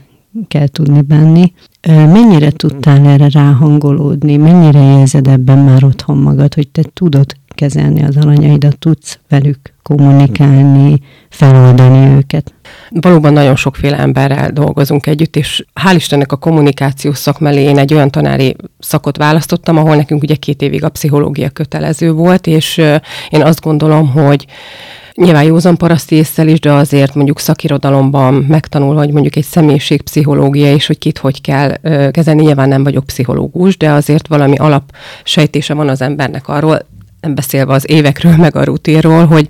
kell 0.48 0.66
tudni 0.66 1.00
bánni. 1.00 1.52
Mennyire 1.86 2.50
tudtál 2.50 3.06
erre 3.06 3.28
ráhangolódni? 3.28 4.36
Mennyire 4.36 4.98
érzed 4.98 5.26
ebben 5.26 5.58
már 5.58 5.84
otthon 5.84 6.18
magad, 6.18 6.54
hogy 6.54 6.68
te 6.68 6.82
tudod 6.92 7.36
kezelni 7.56 8.04
az 8.04 8.16
alanyaidat, 8.16 8.78
tudsz 8.78 9.18
velük 9.28 9.58
kommunikálni, 9.82 11.00
feloldani 11.28 12.16
őket. 12.16 12.54
Valóban 12.90 13.32
nagyon 13.32 13.56
sokféle 13.56 13.98
emberrel 13.98 14.50
dolgozunk 14.50 15.06
együtt, 15.06 15.36
és 15.36 15.64
hál' 15.84 15.94
Istennek 15.94 16.32
a 16.32 16.36
kommunikációs 16.36 17.16
szak 17.16 17.40
mellé 17.40 17.62
én 17.62 17.78
egy 17.78 17.94
olyan 17.94 18.10
tanári 18.10 18.56
szakot 18.78 19.16
választottam, 19.16 19.76
ahol 19.76 19.96
nekünk 19.96 20.22
ugye 20.22 20.34
két 20.34 20.62
évig 20.62 20.84
a 20.84 20.88
pszichológia 20.88 21.50
kötelező 21.50 22.12
volt, 22.12 22.46
és 22.46 22.76
én 23.28 23.42
azt 23.42 23.60
gondolom, 23.60 24.08
hogy 24.08 24.46
nyilván 25.14 25.42
józan 25.42 25.76
paraszti 25.76 26.14
észsel 26.14 26.48
is, 26.48 26.60
de 26.60 26.72
azért 26.72 27.14
mondjuk 27.14 27.38
szakirodalomban 27.38 28.34
megtanulva, 28.34 28.98
hogy 28.98 29.12
mondjuk 29.12 29.36
egy 29.36 29.44
személyiségpszichológia 29.44 30.72
és 30.72 30.86
hogy 30.86 30.98
kit 30.98 31.18
hogy 31.18 31.40
kell 31.40 31.76
kezelni. 32.10 32.42
Nyilván 32.42 32.68
nem 32.68 32.84
vagyok 32.84 33.04
pszichológus, 33.04 33.76
de 33.76 33.90
azért 33.90 34.26
valami 34.26 34.56
alapsejtése 34.56 35.74
van 35.74 35.88
az 35.88 36.00
embernek 36.00 36.48
arról, 36.48 36.78
nem 37.26 37.34
beszélve 37.34 37.72
az 37.72 37.90
évekről, 37.90 38.36
meg 38.36 38.56
a 38.56 38.64
rutinról, 38.64 39.26
hogy 39.26 39.46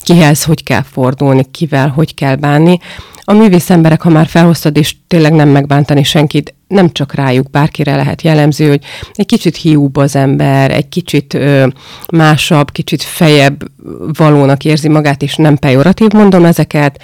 kihez 0.00 0.44
hogy 0.44 0.62
kell 0.62 0.82
fordulni, 0.82 1.46
kivel 1.50 1.88
hogy 1.88 2.14
kell 2.14 2.34
bánni. 2.34 2.78
A 3.24 3.32
művész 3.32 3.70
emberek, 3.70 4.02
ha 4.02 4.10
már 4.10 4.26
felhoztad, 4.26 4.76
és 4.76 4.96
tényleg 5.06 5.32
nem 5.32 5.48
megbántani 5.48 6.02
senkit, 6.02 6.54
nem 6.68 6.92
csak 6.92 7.14
rájuk, 7.14 7.50
bárkire 7.50 7.96
lehet 7.96 8.22
jellemző, 8.22 8.68
hogy 8.68 8.84
egy 9.12 9.26
kicsit 9.26 9.56
hiúbb 9.56 9.96
az 9.96 10.16
ember, 10.16 10.70
egy 10.70 10.88
kicsit 10.88 11.34
ö, 11.34 11.66
másabb, 12.12 12.70
kicsit 12.70 13.02
fejebb 13.02 13.64
valónak 14.12 14.64
érzi 14.64 14.88
magát, 14.88 15.22
és 15.22 15.36
nem 15.36 15.56
pejoratív 15.56 16.10
mondom 16.12 16.44
ezeket. 16.44 17.02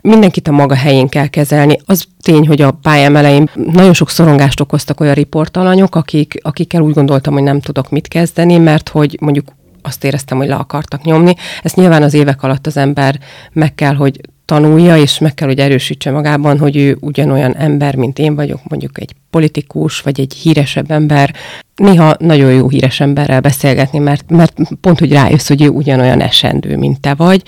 Mindenkit 0.00 0.48
a 0.48 0.52
maga 0.52 0.74
helyén 0.74 1.08
kell 1.08 1.26
kezelni. 1.26 1.80
Az 1.84 2.04
tény, 2.20 2.46
hogy 2.46 2.62
a 2.62 2.70
pályám 2.70 3.16
elején 3.16 3.50
nagyon 3.54 3.94
sok 3.94 4.10
szorongást 4.10 4.60
okoztak 4.60 5.00
olyan 5.00 5.14
riportalanyok, 5.14 5.94
akik, 5.94 6.38
akikkel 6.42 6.82
úgy 6.82 6.94
gondoltam, 6.94 7.32
hogy 7.32 7.42
nem 7.42 7.60
tudok 7.60 7.90
mit 7.90 8.08
kezdeni, 8.08 8.56
mert 8.56 8.88
hogy 8.88 9.16
mondjuk 9.20 9.46
azt 9.86 10.04
éreztem, 10.04 10.38
hogy 10.38 10.48
le 10.48 10.54
akartak 10.54 11.02
nyomni. 11.02 11.34
Ezt 11.62 11.76
nyilván 11.76 12.02
az 12.02 12.14
évek 12.14 12.42
alatt 12.42 12.66
az 12.66 12.76
ember 12.76 13.18
meg 13.52 13.74
kell, 13.74 13.94
hogy 13.94 14.20
tanulja, 14.46 14.96
és 14.96 15.18
meg 15.18 15.34
kell, 15.34 15.48
hogy 15.48 15.58
erősítse 15.58 16.10
magában, 16.10 16.58
hogy 16.58 16.76
ő 16.76 16.96
ugyanolyan 17.00 17.56
ember, 17.56 17.94
mint 17.94 18.18
én 18.18 18.34
vagyok, 18.34 18.60
mondjuk 18.68 19.00
egy 19.00 19.12
politikus, 19.30 20.00
vagy 20.00 20.20
egy 20.20 20.34
híresebb 20.34 20.90
ember. 20.90 21.34
Néha 21.74 22.14
nagyon 22.18 22.52
jó 22.52 22.68
híres 22.68 23.00
emberrel 23.00 23.40
beszélgetni, 23.40 23.98
mert, 23.98 24.30
mert 24.30 24.58
pont, 24.80 24.98
hogy 24.98 25.12
rájössz, 25.12 25.48
hogy 25.48 25.62
ő 25.62 25.68
ugyanolyan 25.68 26.20
esendő, 26.20 26.76
mint 26.76 27.00
te 27.00 27.14
vagy. 27.14 27.42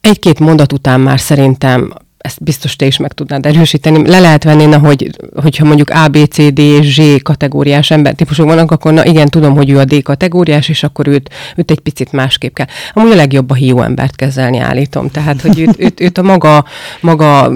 Egy-két 0.00 0.38
mondat 0.38 0.72
után 0.72 1.00
már 1.00 1.20
szerintem 1.20 1.92
ezt 2.24 2.42
biztos 2.42 2.76
te 2.76 2.86
is 2.86 2.96
meg 2.96 3.12
tudnád 3.12 3.46
erősíteni. 3.46 4.08
Le 4.08 4.20
lehet 4.20 4.44
venni, 4.44 4.64
na, 4.64 4.78
hogy, 4.78 5.10
hogyha 5.34 5.64
mondjuk 5.64 5.90
A, 5.90 6.08
B, 6.08 6.16
C, 6.16 6.52
D 6.52 6.58
és 6.58 6.94
Z 6.94 7.22
kategóriás 7.22 7.90
ember 7.90 8.14
típusok 8.14 8.46
vannak, 8.46 8.70
akkor 8.70 8.92
na 8.92 9.04
igen, 9.04 9.28
tudom, 9.28 9.54
hogy 9.54 9.70
ő 9.70 9.78
a 9.78 9.84
D 9.84 10.02
kategóriás, 10.02 10.68
és 10.68 10.82
akkor 10.82 11.06
őt, 11.06 11.30
őt 11.56 11.70
egy 11.70 11.80
picit 11.80 12.12
másképp 12.12 12.54
kell. 12.54 12.66
Amúgy 12.92 13.10
a 13.12 13.14
legjobb 13.14 13.50
a 13.50 13.54
hiú 13.54 13.80
embert 13.80 14.16
kezelni, 14.16 14.58
állítom. 14.58 15.10
Tehát, 15.10 15.40
hogy 15.40 15.58
őt, 15.58 15.74
őt, 15.78 16.00
őt 16.00 16.18
a 16.18 16.22
maga, 16.22 16.64
maga 17.00 17.52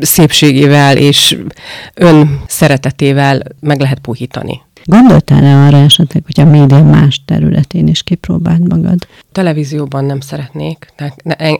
szépségével 0.00 0.96
és 0.96 1.38
ön 1.94 2.40
szeretetével 2.46 3.42
meg 3.60 3.80
lehet 3.80 3.98
puhítani. 3.98 4.60
Gondoltál-e 4.84 5.66
arra 5.66 5.76
esetleg, 5.76 6.22
hogy 6.24 6.40
a 6.40 6.50
média 6.50 6.84
más 6.84 7.24
területén 7.24 7.86
is 7.86 8.02
kipróbáld 8.02 8.68
magad? 8.68 9.06
Televízióban 9.32 10.04
nem 10.04 10.20
szeretnék. 10.20 10.92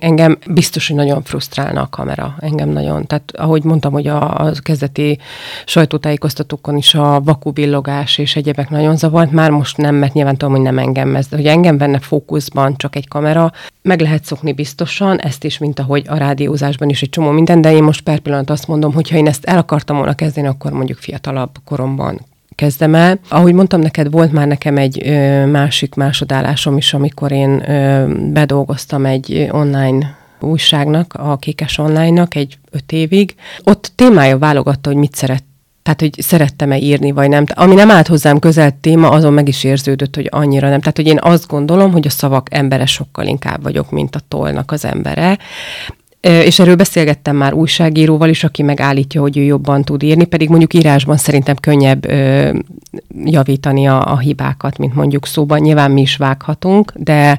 Engem 0.00 0.38
biztos, 0.50 0.87
hogy 0.87 0.97
nagyon 0.97 1.23
frusztrálna 1.23 1.81
a 1.81 1.88
kamera. 1.91 2.35
Engem 2.38 2.69
nagyon. 2.69 3.07
Tehát 3.07 3.33
ahogy 3.37 3.64
mondtam, 3.64 3.93
hogy 3.93 4.07
a, 4.07 4.47
a 4.47 4.52
kezdeti 4.62 5.19
sajtótájékoztatókon 5.67 6.76
is 6.76 6.95
a 6.95 7.21
vakubillogás 7.21 8.19
és 8.19 8.37
egyebek 8.37 8.71
nagyon 8.71 8.97
zavart, 8.97 9.31
már 9.31 9.50
most 9.50 9.76
nem, 9.76 9.95
mert 9.95 10.12
nyilván 10.12 10.37
tudom, 10.37 10.55
hogy 10.55 10.62
nem 10.62 10.79
engem 10.79 11.17
ez. 11.17 11.29
Hogy 11.31 11.47
engem 11.47 11.79
venne 11.79 11.99
fókuszban 11.99 12.76
csak 12.76 12.97
egy 12.97 13.09
kamera, 13.09 13.52
meg 13.83 14.00
lehet 14.00 14.25
szokni 14.25 14.52
biztosan, 14.52 15.21
ezt 15.21 15.45
is, 15.45 15.59
mint 15.59 15.79
ahogy 15.79 16.05
a 16.09 16.17
rádiózásban 16.17 16.88
is 16.88 17.02
egy 17.02 17.11
csomó 17.11 17.31
minden, 17.31 17.61
de 17.61 17.73
én 17.73 17.83
most 17.83 18.00
per 18.00 18.19
pillanat 18.19 18.50
azt 18.50 18.67
mondom, 18.67 18.93
hogy 18.93 19.11
ha 19.11 19.17
én 19.17 19.26
ezt 19.26 19.45
el 19.45 19.59
akartam 19.59 19.97
volna 19.97 20.14
kezdeni, 20.14 20.47
akkor 20.47 20.73
mondjuk 20.73 20.99
fiatalabb 20.99 21.50
koromban 21.64 22.21
kezdem 22.54 22.94
el. 22.94 23.18
Ahogy 23.28 23.52
mondtam 23.52 23.80
neked, 23.80 24.11
volt 24.11 24.32
már 24.32 24.47
nekem 24.47 24.76
egy 24.76 25.09
ö, 25.09 25.47
másik 25.47 25.94
másodállásom 25.94 26.76
is, 26.76 26.94
amikor 26.94 27.32
én 27.32 27.71
ö, 27.71 28.06
bedolgoztam 28.32 29.06
egy 29.06 29.49
online 29.50 30.16
újságnak, 30.40 31.14
a 31.14 31.37
Kékes 31.37 31.78
Online-nak 31.78 32.35
egy 32.35 32.59
öt 32.71 32.92
évig. 32.92 33.35
Ott 33.64 33.92
témája 33.94 34.38
válogatta, 34.38 34.88
hogy 34.88 34.99
mit 34.99 35.14
szeret 35.14 35.44
tehát, 35.82 36.00
hogy 36.00 36.14
szerettem-e 36.18 36.78
írni, 36.78 37.11
vagy 37.11 37.28
nem. 37.28 37.44
Ami 37.54 37.75
nem 37.75 37.90
állt 37.90 38.06
hozzám 38.06 38.38
közel 38.38 38.76
téma, 38.80 39.11
azon 39.11 39.32
meg 39.32 39.49
is 39.49 39.64
érződött, 39.64 40.14
hogy 40.14 40.28
annyira 40.30 40.68
nem. 40.68 40.78
Tehát, 40.78 40.97
hogy 40.97 41.06
én 41.06 41.18
azt 41.21 41.47
gondolom, 41.47 41.92
hogy 41.92 42.06
a 42.06 42.11
szavak 42.11 42.47
embere 42.50 42.87
sokkal 42.87 43.26
inkább 43.26 43.62
vagyok, 43.62 43.90
mint 43.90 44.16
a 44.16 44.21
tollnak 44.28 44.71
az 44.71 44.85
embere. 44.85 45.38
És 46.23 46.59
erről 46.59 46.76
beszélgettem 46.76 47.37
már 47.37 47.52
újságíróval 47.52 48.29
is, 48.29 48.45
aki 48.45 48.62
megállítja, 48.62 49.21
hogy 49.21 49.38
ő 49.38 49.43
jobban 49.43 49.83
tud 49.85 50.02
írni, 50.02 50.25
pedig 50.25 50.49
mondjuk 50.49 50.75
írásban 50.75 51.17
szerintem 51.17 51.57
könnyebb 51.57 52.05
ö, 52.07 52.50
javítani 53.25 53.88
a, 53.88 54.12
a 54.12 54.19
hibákat, 54.19 54.79
mint 54.79 54.95
mondjuk 54.95 55.26
szóban. 55.26 55.61
Nyilván 55.61 55.91
mi 55.91 56.00
is 56.00 56.17
vághatunk, 56.17 56.93
de 56.97 57.38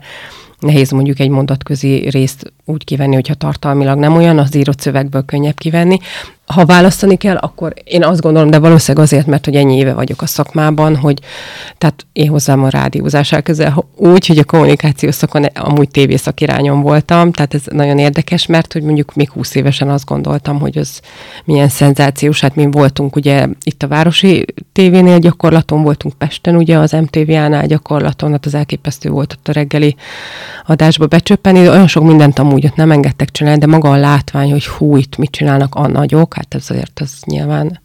nehéz 0.60 0.92
mondjuk 0.92 1.20
egy 1.20 1.30
mondatközi 1.30 2.10
részt 2.10 2.54
úgy 2.66 2.84
kivenni, 2.84 3.14
hogyha 3.14 3.34
tartalmilag 3.34 3.98
nem 3.98 4.16
olyan, 4.16 4.38
az 4.38 4.56
írott 4.56 4.80
szövegből 4.80 5.26
könnyebb 5.26 5.58
kivenni. 5.58 5.98
Ha 6.46 6.66
választani 6.66 7.16
kell, 7.18 7.36
akkor 7.36 7.74
én 7.84 8.04
azt 8.04 8.22
gondolom, 8.22 8.50
de 8.50 8.60
valószínűleg 8.60 9.06
azért, 9.06 9.26
mert 9.26 9.46
hogy 9.46 9.56
ennyi 9.56 9.78
éve 9.78 9.94
vagyok 9.94 10.22
a 10.22 10.26
szakmában, 10.26 10.96
hogy 10.96 11.20
tehát 11.78 12.06
én 12.14 12.30
hozzám 12.30 12.64
a 12.64 12.70
rádiózás 12.70 13.32
elközel 13.32 13.86
úgy, 13.96 14.28
hogy 14.28 14.38
a 14.38 14.44
kommunikáció 14.44 15.12
szakon 15.12 15.44
amúgy 15.44 15.90
tévészakirányon 15.90 16.82
voltam, 16.82 17.32
tehát 17.32 17.54
ez 17.54 17.62
nagyon 17.66 18.00
érdekes, 18.00 18.46
mert 18.46 18.74
hogy 18.74 18.82
mondjuk 18.82 19.14
még 19.16 19.30
20 19.30 19.56
évesen 19.56 19.90
azt 19.90 20.06
gondoltam, 20.06 20.60
hogy 20.60 20.78
az 20.78 21.00
milyen 21.46 21.70
szenzációs, 21.70 22.42
hát 22.42 22.56
mi 22.56 22.66
voltunk 22.72 23.16
ugye 23.16 23.48
itt 23.64 23.84
a 23.84 23.88
Városi 23.88 24.46
tévénél 24.74 25.20
gyakorlaton, 25.20 25.84
voltunk 25.84 26.14
Pesten 26.14 26.56
ugye 26.56 26.78
az 26.78 26.92
MTV-nál 26.92 27.68
gyakorlaton, 27.68 28.32
hát 28.32 28.46
az 28.46 28.54
elképesztő 28.56 29.10
volt 29.10 29.34
ott 29.34 29.48
a 29.48 29.52
reggeli 29.52 29.96
adásba 30.66 31.08
becsöppeni, 31.08 31.70
olyan 31.70 31.88
sok 31.88 32.04
mindent 32.04 32.40
amúgy 32.40 32.53
ott 32.54 32.76
nem 32.76 32.92
engedtek 32.92 33.32
csinálni, 33.32 33.60
de 33.60 33.68
maga 33.68 33.92
a 33.92 33.98
látvány, 33.98 34.52
hogy 34.52 34.68
hú, 34.68 34.98
itt 34.98 35.18
mit 35.18 35.32
csinálnak 35.32 35.76
a 35.76 35.88
nagyok, 35.88 36.34
hát 36.34 36.54
azért 36.54 37.00
az 37.00 37.22
nyilván... 37.26 37.80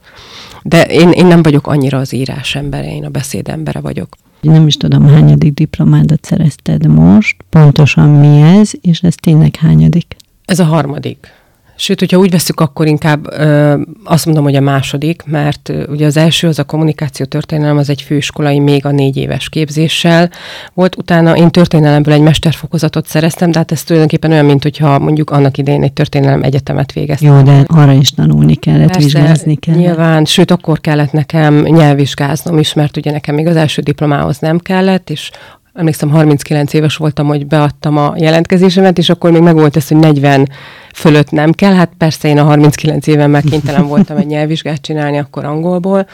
De 0.63 0.83
én, 0.85 1.11
én 1.11 1.27
nem 1.27 1.43
vagyok 1.43 1.67
annyira 1.67 1.99
az 1.99 2.13
írás 2.13 2.55
embere, 2.55 2.95
én 2.95 3.05
a 3.05 3.09
beszéd 3.09 3.49
embere 3.49 3.81
vagyok. 3.81 4.17
Nem 4.41 4.67
is 4.67 4.77
tudom, 4.77 5.07
hányadik 5.07 5.55
diplomádat 5.55 6.25
szerezted 6.25 6.87
most, 6.87 7.37
pontosan 7.51 8.09
mi 8.09 8.41
ez, 8.41 8.71
és 8.81 9.01
ez 9.01 9.15
tényleg 9.15 9.57
hányadik? 9.57 10.17
Ez 10.45 10.59
a 10.59 10.65
harmadik. 10.65 11.33
Sőt, 11.81 11.99
hogyha 11.99 12.19
úgy 12.19 12.31
veszük, 12.31 12.61
akkor 12.61 12.87
inkább 12.87 13.33
ö, 13.33 13.81
azt 14.05 14.25
mondom, 14.27 14.45
hogy 14.45 14.55
a 14.57 14.61
második, 14.61 15.23
mert 15.27 15.69
ö, 15.69 15.87
ugye 15.87 16.07
az 16.07 16.17
első, 16.17 16.49
az 16.49 16.59
a 16.59 16.65
kommunikáció 16.65 17.27
történelem, 17.27 17.79
az 17.79 17.91
egy 17.91 18.03
főiskolai, 18.03 18.59
még 18.59 18.87
a 18.87 18.91
négy 18.91 19.17
éves 19.17 19.49
képzéssel 19.49 20.31
volt. 20.75 20.97
Utána 20.97 21.37
én 21.37 21.51
történelemből 21.51 22.15
egy 22.15 22.21
mesterfokozatot 22.21 23.07
szereztem, 23.07 23.51
de 23.51 23.59
hát 23.59 23.73
ez 23.73 23.83
tulajdonképpen 23.83 24.31
olyan, 24.31 24.45
mint 24.45 24.63
hogyha 24.63 24.99
mondjuk 24.99 25.31
annak 25.31 25.59
idején 25.59 25.83
egy 25.83 25.93
történelem 25.93 26.43
egyetemet 26.43 26.93
végeztem. 26.93 27.35
Jó, 27.35 27.43
de 27.43 27.65
arra 27.67 27.93
is 27.93 28.11
tanulni 28.11 28.55
kellett, 28.55 28.87
Persze, 28.87 29.03
vizsgázni 29.03 29.57
kellett. 29.57 29.81
Nyilván, 29.81 30.25
sőt, 30.25 30.51
akkor 30.51 30.81
kellett 30.81 31.13
nekem 31.13 31.55
nyelvvizsgáznom 31.55 32.59
is, 32.59 32.75
mert 32.75 32.97
ugye 32.97 33.11
nekem 33.11 33.35
még 33.35 33.47
az 33.47 33.57
első 33.57 33.83
diplomához 33.83 34.39
nem 34.39 34.59
kellett, 34.59 35.11
és 35.11 35.31
emlékszem, 35.79 36.11
39 36.11 36.73
éves 36.73 36.97
voltam, 36.97 37.27
hogy 37.27 37.47
beadtam 37.47 37.97
a 37.97 38.15
jelentkezésemet, 38.17 38.99
és 38.99 39.09
akkor 39.09 39.31
még 39.31 39.43
megvolt 39.43 39.77
ez, 39.77 39.89
hogy 39.89 39.97
40 39.97 40.49
fölött 40.95 41.31
nem 41.31 41.53
kell. 41.53 41.73
Hát 41.73 41.93
persze 41.99 42.29
én 42.29 42.39
a 42.39 42.45
39 42.45 43.07
éven 43.07 43.31
már 43.31 43.43
kénytelen 43.43 43.87
voltam 43.87 44.17
egy 44.17 44.27
nyelvvizsgát 44.27 44.81
csinálni, 44.81 45.19
akkor 45.19 45.45
angolból. 45.45 46.07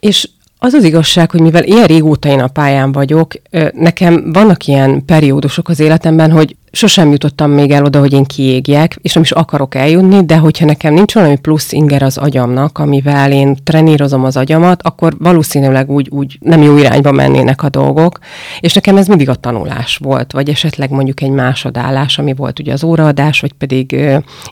És 0.00 0.28
az 0.64 0.72
az 0.72 0.84
igazság, 0.84 1.30
hogy 1.30 1.40
mivel 1.40 1.64
ilyen 1.64 1.86
régóta 1.86 2.28
én 2.28 2.40
a 2.40 2.46
pályán 2.46 2.92
vagyok, 2.92 3.32
nekem 3.72 4.32
vannak 4.32 4.66
ilyen 4.66 5.04
periódusok 5.04 5.68
az 5.68 5.80
életemben, 5.80 6.30
hogy 6.30 6.56
sosem 6.72 7.10
jutottam 7.10 7.50
még 7.50 7.70
el 7.70 7.84
oda, 7.84 7.98
hogy 7.98 8.12
én 8.12 8.24
kiégjek, 8.24 8.98
és 9.02 9.12
nem 9.12 9.22
is 9.22 9.30
akarok 9.30 9.74
eljutni, 9.74 10.24
de 10.24 10.36
hogyha 10.36 10.64
nekem 10.64 10.94
nincs 10.94 11.14
valami 11.14 11.36
plusz 11.36 11.72
inger 11.72 12.02
az 12.02 12.18
agyamnak, 12.18 12.78
amivel 12.78 13.32
én 13.32 13.56
trenírozom 13.64 14.24
az 14.24 14.36
agyamat, 14.36 14.82
akkor 14.82 15.14
valószínűleg 15.18 15.90
úgy, 15.90 16.08
úgy 16.10 16.38
nem 16.40 16.62
jó 16.62 16.76
irányba 16.76 17.12
mennének 17.12 17.62
a 17.62 17.68
dolgok, 17.68 18.18
és 18.60 18.72
nekem 18.72 18.96
ez 18.96 19.06
mindig 19.06 19.28
a 19.28 19.34
tanulás 19.34 19.96
volt, 19.96 20.32
vagy 20.32 20.48
esetleg 20.48 20.90
mondjuk 20.90 21.20
egy 21.22 21.30
másodállás, 21.30 22.18
ami 22.18 22.34
volt 22.34 22.58
ugye 22.58 22.72
az 22.72 22.84
óraadás, 22.84 23.40
vagy 23.40 23.52
pedig 23.52 23.92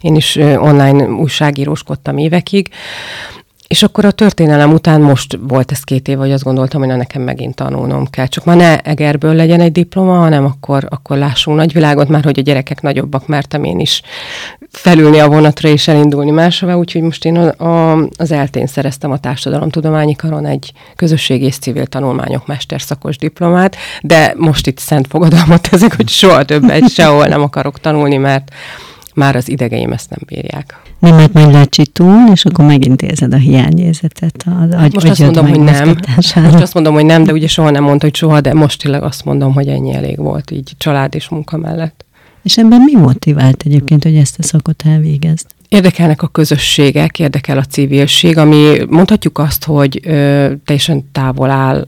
én 0.01 0.15
is 0.15 0.37
online 0.37 1.05
újságíróskodtam 1.05 2.19
évekig, 2.19 2.69
és 3.71 3.83
akkor 3.83 4.05
a 4.05 4.11
történelem 4.11 4.73
után 4.73 5.01
most 5.01 5.39
volt 5.41 5.71
ez 5.71 5.81
két 5.81 6.09
év, 6.09 6.19
hogy 6.19 6.33
azt 6.33 6.43
gondoltam, 6.43 6.81
hogy 6.81 6.89
na 6.89 6.97
nekem 6.97 7.23
megint 7.23 7.55
tanulnom 7.55 8.07
kell. 8.07 8.27
Csak 8.27 8.45
ma 8.45 8.55
ne 8.55 8.79
Egerből 8.79 9.35
legyen 9.35 9.61
egy 9.61 9.73
diploma, 9.73 10.19
hanem 10.19 10.45
akkor, 10.45 10.87
akkor 10.89 11.17
lássunk 11.17 11.57
nagyvilágot, 11.57 12.09
már 12.09 12.25
hogy 12.25 12.39
a 12.39 12.43
gyerekek 12.43 12.81
nagyobbak, 12.81 13.27
mertem 13.27 13.65
én 13.65 13.79
is 13.79 14.03
felülni 14.71 15.19
a 15.19 15.29
vonatra 15.29 15.69
és 15.69 15.89
elindulni 15.89 16.31
máshova, 16.31 16.77
úgyhogy 16.77 17.03
most 17.03 17.25
én 17.25 17.37
a, 17.37 17.65
a, 17.65 18.09
az 18.17 18.31
eltén 18.31 18.67
szereztem 18.67 19.11
a 19.11 19.19
Társadalomtudományi 19.19 20.15
Karon 20.15 20.47
egy 20.47 20.73
közösségi 20.97 21.45
és 21.45 21.59
civil 21.59 21.87
tanulmányok 21.87 22.47
mesterszakos 22.47 23.19
diplomát, 23.19 23.77
de 24.03 24.35
most 24.37 24.67
itt 24.67 24.79
szent 24.79 25.07
fogadalmat 25.07 25.69
ezek, 25.73 25.97
hogy 25.97 26.09
soha 26.09 26.45
többet 26.45 26.91
sehol 26.95 27.27
nem 27.27 27.43
akarok 27.43 27.81
tanulni, 27.81 28.17
mert 28.17 28.51
már 29.15 29.37
az 29.37 29.49
idegeim 29.49 29.93
ezt 29.93 30.11
nem 30.11 30.21
bírják. 30.27 30.90
Német 31.01 31.33
majd 31.33 31.53
lecsitul, 31.53 32.29
és 32.33 32.45
akkor 32.45 32.65
megint 32.65 33.03
érzed 33.03 33.35
a 33.35 33.37
hiányérzetet 33.37 34.45
az 34.47 34.75
agy, 34.75 34.95
Most 34.95 35.09
azt 35.09 35.21
mondom, 35.21 35.49
hogy 35.49 35.61
nem. 35.61 35.97
Most 36.17 36.37
azt 36.37 36.75
mondom, 36.75 36.95
hogy 36.95 37.05
nem, 37.05 37.25
de 37.25 37.33
ugye 37.33 37.47
soha 37.47 37.71
nem 37.71 37.83
mondta, 37.83 38.05
hogy 38.07 38.15
soha, 38.15 38.41
de 38.41 38.55
most 38.55 38.83
tényleg 38.83 39.03
azt 39.03 39.25
mondom, 39.25 39.53
hogy 39.53 39.69
ennyi 39.69 39.95
elég 39.95 40.17
volt 40.17 40.51
így 40.51 40.73
család 40.79 41.15
és 41.15 41.29
munka 41.29 41.57
mellett. 41.57 42.05
És 42.43 42.59
ebben 42.59 42.81
mi 42.81 42.95
motivált 43.01 43.63
egyébként, 43.67 44.03
hogy 44.03 44.17
ezt 44.17 44.39
a 44.39 44.43
szakot 44.43 44.83
elvégezd? 44.87 45.47
Érdekelnek 45.69 46.23
a 46.23 46.27
közösségek, 46.27 47.19
érdekel 47.19 47.59
a 47.59 47.65
civilség, 47.65 48.39
ami 48.39 48.77
mondhatjuk 48.89 49.39
azt, 49.39 49.65
hogy 49.65 50.01
ö, 50.05 50.53
teljesen 50.65 51.09
távol 51.13 51.51
áll 51.51 51.87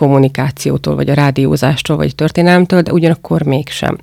kommunikációtól, 0.00 0.94
vagy 0.94 1.10
a 1.10 1.14
rádiózástól, 1.14 1.96
vagy 1.96 2.08
a 2.10 2.14
történelemtől, 2.14 2.80
de 2.80 2.92
ugyanakkor 2.92 3.42
mégsem. 3.42 3.98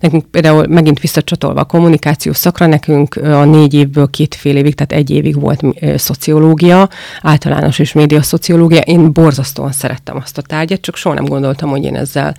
Nekünk 0.00 0.24
például 0.24 0.66
megint 0.66 1.00
visszacsatolva 1.00 1.60
a 1.60 1.64
kommunikáció 1.64 2.32
szakra, 2.32 2.66
nekünk 2.66 3.16
a 3.16 3.44
négy 3.44 3.74
évből 3.74 4.10
két 4.10 4.34
fél 4.34 4.56
évig, 4.56 4.74
tehát 4.74 4.92
egy 4.92 5.10
évig 5.10 5.40
volt 5.40 5.62
szociológia, 5.96 6.88
általános 7.22 7.78
és 7.78 7.92
média 7.92 8.22
szociológia. 8.22 8.80
Én 8.80 9.12
borzasztóan 9.12 9.72
szerettem 9.72 10.16
azt 10.16 10.38
a 10.38 10.42
tárgyat, 10.42 10.80
csak 10.80 10.96
soha 10.96 11.14
nem 11.14 11.24
gondoltam, 11.24 11.70
hogy 11.70 11.84
én 11.84 11.96
ezzel 11.96 12.34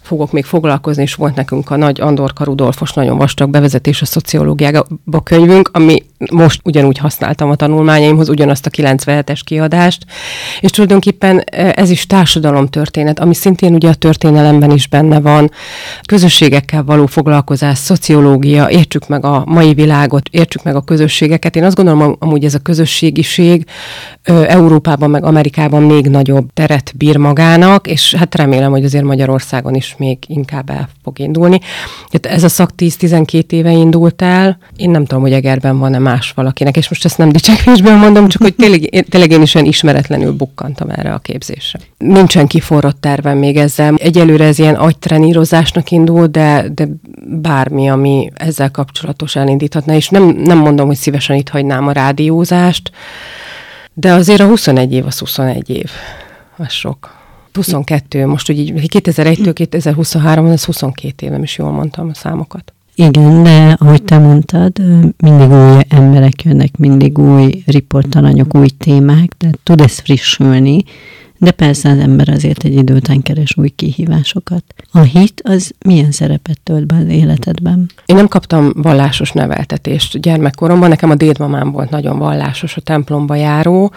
fogok 0.00 0.32
még 0.32 0.44
foglalkozni, 0.44 1.02
és 1.02 1.14
volt 1.14 1.34
nekünk 1.34 1.70
a 1.70 1.76
nagy 1.76 2.00
Andorka 2.00 2.44
Rudolfos 2.44 2.92
nagyon 2.92 3.18
vastag 3.18 3.50
bevezetés 3.50 4.02
a 4.02 4.04
szociológiába 4.04 5.20
könyvünk, 5.24 5.70
ami 5.72 6.02
most 6.32 6.60
ugyanúgy 6.64 6.98
használtam 6.98 7.50
a 7.50 7.54
tanulmányaimhoz, 7.54 8.28
ugyanazt 8.28 8.66
a 8.66 8.70
97-es 8.70 9.40
kiadást, 9.44 10.04
és 10.60 10.70
tulajdonképpen 10.70 11.38
ez 11.74 11.90
is 11.90 12.06
társadalom 12.06 12.52
történet, 12.68 13.20
ami 13.20 13.34
szintén 13.34 13.74
ugye 13.74 13.88
a 13.88 13.94
történelemben 13.94 14.70
is 14.70 14.86
benne 14.86 15.20
van, 15.20 15.50
közösségekkel 16.06 16.84
való 16.84 17.06
foglalkozás, 17.06 17.78
szociológia, 17.78 18.70
értsük 18.70 19.08
meg 19.08 19.24
a 19.24 19.42
mai 19.46 19.74
világot, 19.74 20.28
értsük 20.30 20.62
meg 20.62 20.76
a 20.76 20.80
közösségeket. 20.80 21.56
Én 21.56 21.64
azt 21.64 21.76
gondolom, 21.76 22.16
amúgy 22.18 22.44
ez 22.44 22.54
a 22.54 22.58
közösségiség 22.58 23.64
Európában 24.46 25.10
meg 25.10 25.24
Amerikában 25.24 25.82
még 25.82 26.06
nagyobb 26.06 26.52
teret 26.54 26.92
bír 26.96 27.16
magának, 27.16 27.86
és 27.86 28.14
hát 28.14 28.34
remélem, 28.34 28.70
hogy 28.70 28.84
azért 28.84 29.04
Magyarországon 29.04 29.74
is 29.74 29.94
még 29.98 30.18
inkább 30.26 30.70
el 30.70 30.88
fog 31.02 31.18
indulni. 31.18 31.60
Ez 32.20 32.44
a 32.44 32.48
szak 32.48 32.70
10-12 32.76 33.52
éve 33.52 33.70
indult 33.70 34.22
el, 34.22 34.58
én 34.76 34.90
nem 34.90 35.04
tudom, 35.04 35.22
hogy 35.22 35.32
Egerben 35.32 35.78
van-e 35.78 35.98
más 35.98 36.32
valakinek, 36.32 36.76
és 36.76 36.88
most 36.88 37.04
ezt 37.04 37.18
nem 37.18 37.32
dicsekvésből 37.32 37.96
mondom, 37.96 38.28
csak 38.28 38.42
hogy 38.42 38.54
tényleg, 38.54 39.04
tényleg 39.08 39.30
én 39.30 39.42
is 39.42 39.54
olyan 39.54 39.68
ismeretlenül 39.68 40.32
bukkantam 40.32 40.90
erre 40.90 41.12
a 41.12 41.18
képzésre. 41.18 41.78
Nincsen 42.08 42.46
kiforrott 42.46 43.00
tervem 43.00 43.38
még 43.38 43.56
ezzel. 43.56 43.94
Egyelőre 43.94 44.44
ez 44.44 44.58
ilyen 44.58 44.74
agytrenírozásnak 44.74 45.90
indul, 45.90 46.26
de, 46.26 46.68
de 46.74 46.88
bármi, 47.26 47.88
ami 47.88 48.30
ezzel 48.34 48.70
kapcsolatos 48.70 49.36
elindíthatna, 49.36 49.94
és 49.94 50.08
nem, 50.08 50.24
nem 50.24 50.58
mondom, 50.58 50.86
hogy 50.86 50.96
szívesen 50.96 51.36
itt 51.36 51.48
hagynám 51.48 51.86
a 51.86 51.92
rádiózást, 51.92 52.90
de 53.94 54.12
azért 54.12 54.40
a 54.40 54.46
21 54.46 54.92
év 54.92 55.06
az 55.06 55.18
21 55.18 55.70
év. 55.70 55.90
Az 56.56 56.72
sok. 56.72 57.22
22, 57.52 58.26
most 58.26 58.50
úgy 58.50 58.72
2001-től 58.74 59.50
2023, 59.54 60.46
ez 60.46 60.64
22 60.64 61.26
évem 61.26 61.42
is 61.42 61.58
jól 61.58 61.70
mondtam 61.70 62.08
a 62.08 62.14
számokat. 62.14 62.72
Igen, 62.94 63.42
de 63.42 63.76
ahogy 63.78 64.02
te 64.02 64.18
mondtad, 64.18 64.78
mindig 65.16 65.50
új 65.50 65.82
emberek 65.88 66.42
jönnek, 66.42 66.76
mindig 66.76 67.18
új 67.18 67.62
riportalanyok, 67.66 68.54
új 68.54 68.68
témák, 68.68 69.32
de 69.38 69.50
tud 69.62 69.80
ez 69.80 69.98
frissülni, 69.98 70.84
de 71.44 71.50
persze 71.50 71.90
az 71.90 71.98
ember 71.98 72.28
azért 72.28 72.64
egy 72.64 72.74
idő 72.74 72.94
után 72.94 73.22
keres 73.22 73.56
új 73.56 73.68
kihívásokat. 73.68 74.64
A 74.92 75.00
hit 75.00 75.40
az 75.44 75.72
milyen 75.84 76.10
szerepet 76.10 76.60
tölt 76.62 76.86
be 76.86 76.96
az 76.96 77.08
életedben? 77.08 77.90
Én 78.06 78.16
nem 78.16 78.28
kaptam 78.28 78.72
vallásos 78.76 79.32
neveltetést 79.32 80.20
gyermekkoromban, 80.20 80.88
nekem 80.88 81.10
a 81.10 81.14
dédmamám 81.14 81.70
volt 81.70 81.90
nagyon 81.90 82.18
vallásos, 82.18 82.76
a 82.76 82.80
templomba 82.80 83.34
járó. 83.34 83.92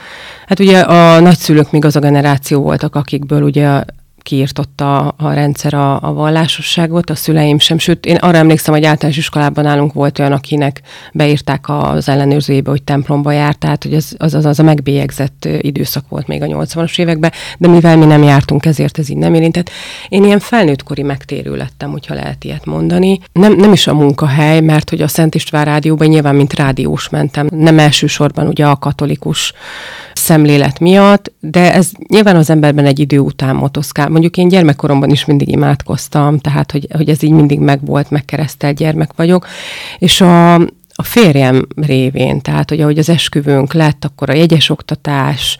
Hát 0.48 0.60
ugye 0.60 0.80
a 0.80 1.20
nagyszülők 1.20 1.72
még 1.72 1.86
az 1.86 1.96
a 1.96 2.00
generáció 2.00 2.62
voltak, 2.62 2.96
akikből 2.96 3.42
ugye 3.42 3.84
kiirtotta 4.27 5.07
a 5.07 5.34
rendszer 5.34 5.74
a, 5.74 6.01
a 6.01 6.13
vallásosságot, 6.13 7.10
a 7.10 7.15
szüleim 7.15 7.60
sem, 7.60 7.77
sőt, 7.77 8.05
én 8.05 8.15
arra 8.15 8.38
emlékszem, 8.38 8.74
hogy 8.74 8.84
általános 8.84 9.17
iskolában 9.17 9.63
nálunk 9.63 9.93
volt 9.93 10.19
olyan, 10.19 10.31
akinek 10.31 10.81
beírták 11.13 11.65
az 11.67 12.10
ellenőrzőjébe, 12.10 12.69
hogy 12.69 12.84
templomba 12.84 13.31
járt, 13.31 13.57
tehát 13.57 13.84
hogy 13.84 13.93
az, 13.93 14.15
az, 14.17 14.34
az, 14.34 14.46
az 14.46 14.60
a 14.60 14.63
megbélyegzett 14.63 15.48
időszak 15.62 16.10
volt 16.10 16.27
még 16.27 16.41
a 16.41 16.46
80-as 16.46 17.00
években, 17.00 17.31
de 17.57 17.67
mivel 17.67 17.98
mi 17.98 18.05
nem 18.05 18.24
jártunk, 18.24 18.65
ezért 18.65 19.00
ez 19.00 19.10
így 19.10 19.17
nem 19.17 19.34
érintett. 19.34 19.69
Én 20.10 20.24
ilyen 20.24 20.39
felnőttkori 20.39 21.01
megtérő 21.01 21.55
lettem, 21.55 21.91
hogyha 21.91 22.13
lehet 22.13 22.43
ilyet 22.43 22.65
mondani. 22.65 23.19
Nem, 23.31 23.53
nem 23.53 23.74
is 23.74 23.88
a 23.88 23.93
munkahely, 23.93 24.60
mert 24.60 24.89
hogy 24.89 25.01
a 25.01 25.07
Szent 25.07 25.36
István 25.36 25.65
rádióban 25.65 26.08
nyilván, 26.08 26.36
mint 26.36 26.54
rádiós 26.54 27.10
mentem, 27.10 27.47
nem 27.52 27.80
elsősorban 27.80 28.47
ugye 28.47 28.65
a 28.65 28.75
katolikus 28.75 29.54
szemlélet 30.28 30.80
miatt, 30.80 31.32
de 31.40 31.74
ez 31.74 31.92
nyilván 32.08 32.36
az 32.36 32.50
emberben 32.50 32.86
egy 32.86 33.00
idő 33.00 33.20
után 33.20 33.56
motoszkál. 33.56 34.10
Mondjuk 34.10 34.38
én 34.38 34.48
gyermekkoromban 34.48 35.10
is 35.10 35.26
mindig 35.26 35.48
imádkoztam, 35.48 36.40
tehát 36.40 36.72
hogy, 36.72 36.88
hogy 36.92 37.10
ez 37.10 37.24
így 37.24 37.32
mindig 37.32 37.60
megvolt, 37.60 38.10
megkeresztelt 38.10 38.76
gyermek 38.78 39.12
vagyok, 39.16 39.48
és 40.00 40.22
a, 40.22 40.60
a 40.99 41.03
férjem 41.03 41.67
révén, 41.75 42.41
tehát 42.41 42.69
hogy 42.69 42.81
ahogy 42.81 42.97
az 42.97 43.10
esküvőnk 43.10 43.73
lett, 43.73 44.05
akkor 44.05 44.29
a 44.29 44.33
jegyes 44.33 44.69
oktatás 44.69 45.57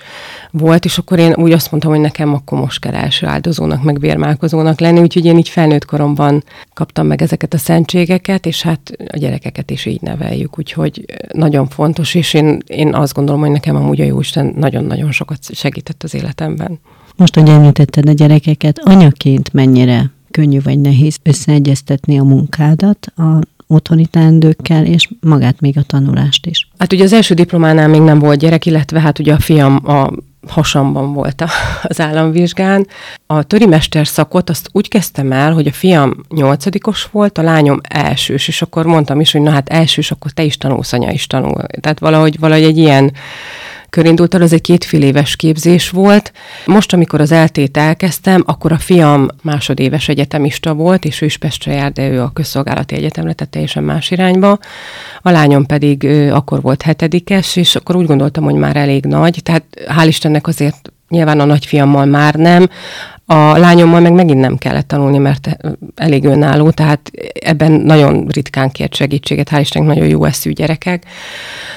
volt, 0.52 0.86
és 0.86 0.98
akkor 0.98 1.20
én 1.20 1.34
úgy 1.34 1.52
azt 1.52 1.72
mondtam, 1.72 1.92
hogy 1.92 2.02
nekem 2.02 2.34
akkor 2.34 2.60
most 2.60 2.80
kell 2.80 2.94
első 2.94 3.26
áldozónak, 3.26 3.84
meg 3.84 4.00
vérmálkozónak 4.00 4.80
lenni, 4.80 5.00
úgyhogy 5.00 5.26
én 5.26 5.38
így 5.38 5.50
felnőtt 5.50 5.86
koromban 5.86 6.44
kaptam 6.74 7.08
meg 7.08 7.22
ezeket 7.22 7.54
a 7.54 7.58
szentségeket, 7.58 8.46
és 8.46 8.62
hát 8.62 8.92
a 9.08 9.18
gyerekeket 9.18 9.72
is 9.72 9.86
így 9.86 10.02
neveljük, 10.02 10.58
úgyhogy 10.58 11.06
nagyon 11.34 11.68
fontos, 11.68 12.16
és 12.16 12.34
én, 12.34 12.58
én 12.68 12.94
azt 12.94 13.14
gondolom, 13.14 13.42
hogy 13.42 13.52
nekem 13.52 13.76
amúgy 13.76 14.02
a 14.02 14.06
Jóisten 14.06 14.54
nagyon-nagyon 14.56 15.12
sokat 15.12 15.40
segített 15.54 16.04
az 16.04 16.14
életemben. 16.14 16.80
Most, 17.16 17.36
hogy 17.36 17.50
említetted 17.50 18.10
a 18.10 18.12
gyerekeket, 18.12 18.80
anyaként 18.80 19.54
mennyire 19.54 20.12
könnyű 20.32 20.62
vagy 20.62 20.80
nehéz 20.80 21.18
összeegyeztetni 21.24 22.20
a 22.20 22.24
munkádat 22.24 23.06
a 23.16 23.40
otthoni 23.68 24.06
teendőkkel, 24.06 24.86
és 24.86 25.10
magát 25.20 25.60
még 25.60 25.78
a 25.78 25.82
tanulást 25.82 26.46
is. 26.46 26.68
Hát 26.78 26.94
ugye 26.94 27.04
az 27.04 27.14
első 27.14 27.34
diplománál 27.34 27.88
még 27.88 28.02
nem 28.02 28.20
volt 28.20 28.40
gyerek, 28.40 28.66
illetve 28.66 29.00
hát 29.00 29.20
ugye 29.20 29.34
a 29.34 29.40
fiam 29.40 29.80
a 29.90 30.12
hasamban 30.48 31.14
volt 31.14 31.44
az 31.84 32.00
államvizsgán. 32.00 32.88
A 33.26 33.44
törimester 33.44 34.08
szakot 34.08 34.50
azt 34.50 34.70
úgy 34.72 34.88
kezdtem 34.88 35.32
el, 35.32 35.54
hogy 35.54 35.68
a 35.68 35.72
fiam 35.72 36.16
nyolcadikos 36.30 37.08
volt, 37.12 37.38
a 37.38 37.42
lányom 37.42 37.80
elsős, 37.84 38.48
és 38.48 38.62
akkor 38.62 38.86
mondtam 38.86 39.20
is, 39.20 39.32
hogy 39.32 39.42
na 39.42 39.52
hát 39.52 39.70
elsős, 39.70 40.12
akkor 40.12 40.32
te 40.32 40.44
is 40.44 40.58
tanulsz, 40.58 40.94
anya 40.94 41.12
is 41.12 41.28
tanul. 41.28 41.64
Tehát 41.82 42.00
valahogy, 42.00 42.40
valahogy 42.40 42.64
egy 42.64 42.78
ilyen 42.78 43.12
körindult 43.98 44.34
el, 44.34 44.42
az 44.42 44.54
egy 44.54 44.62
kétfél 44.62 45.02
éves 45.02 45.36
képzés 45.36 45.90
volt. 45.90 46.32
Most, 46.66 46.94
amikor 46.94 47.22
az 47.22 47.32
eltét 47.32 47.78
elkezdtem, 47.78 48.44
akkor 48.46 48.72
a 48.72 48.78
fiam 48.78 49.28
másodéves 49.42 50.10
egyetemista 50.10 50.74
volt, 50.74 51.06
és 51.06 51.22
ő 51.22 51.26
is 51.26 51.38
Pestre 51.38 51.74
jár, 51.74 51.92
de 51.92 52.10
ő 52.10 52.22
a 52.22 52.32
közszolgálati 52.34 52.96
egyetemre, 52.96 53.34
tehát 53.34 53.54
teljesen 53.54 53.84
más 53.84 54.12
irányba. 54.12 54.60
A 55.22 55.30
lányom 55.30 55.66
pedig 55.66 56.04
ő, 56.04 56.34
akkor 56.34 56.62
volt 56.62 56.82
hetedikes, 56.82 57.56
és 57.56 57.76
akkor 57.76 57.96
úgy 57.96 58.06
gondoltam, 58.06 58.44
hogy 58.44 58.56
már 58.56 58.76
elég 58.76 59.06
nagy, 59.06 59.40
tehát 59.44 59.64
hál' 59.88 60.08
Istennek 60.08 60.48
azért 60.48 60.92
nyilván 61.10 61.40
a 61.40 61.46
nagyfiammal 61.46 62.06
már 62.06 62.34
nem, 62.34 62.70
a 63.30 63.58
lányommal 63.58 64.00
meg 64.00 64.14
megint 64.14 64.40
nem 64.40 64.58
kellett 64.58 64.88
tanulni, 64.88 65.18
mert 65.18 65.58
elég 65.96 66.26
önálló, 66.26 66.70
tehát 66.70 67.12
ebben 67.42 67.72
nagyon 67.72 68.28
ritkán 68.28 68.70
kért 68.70 68.96
segítséget, 68.96 69.50
hál' 69.50 69.60
Istennek 69.60 69.88
nagyon 69.88 70.08
jó 70.08 70.26
eszű 70.26 70.52
gyerekek. 70.52 71.04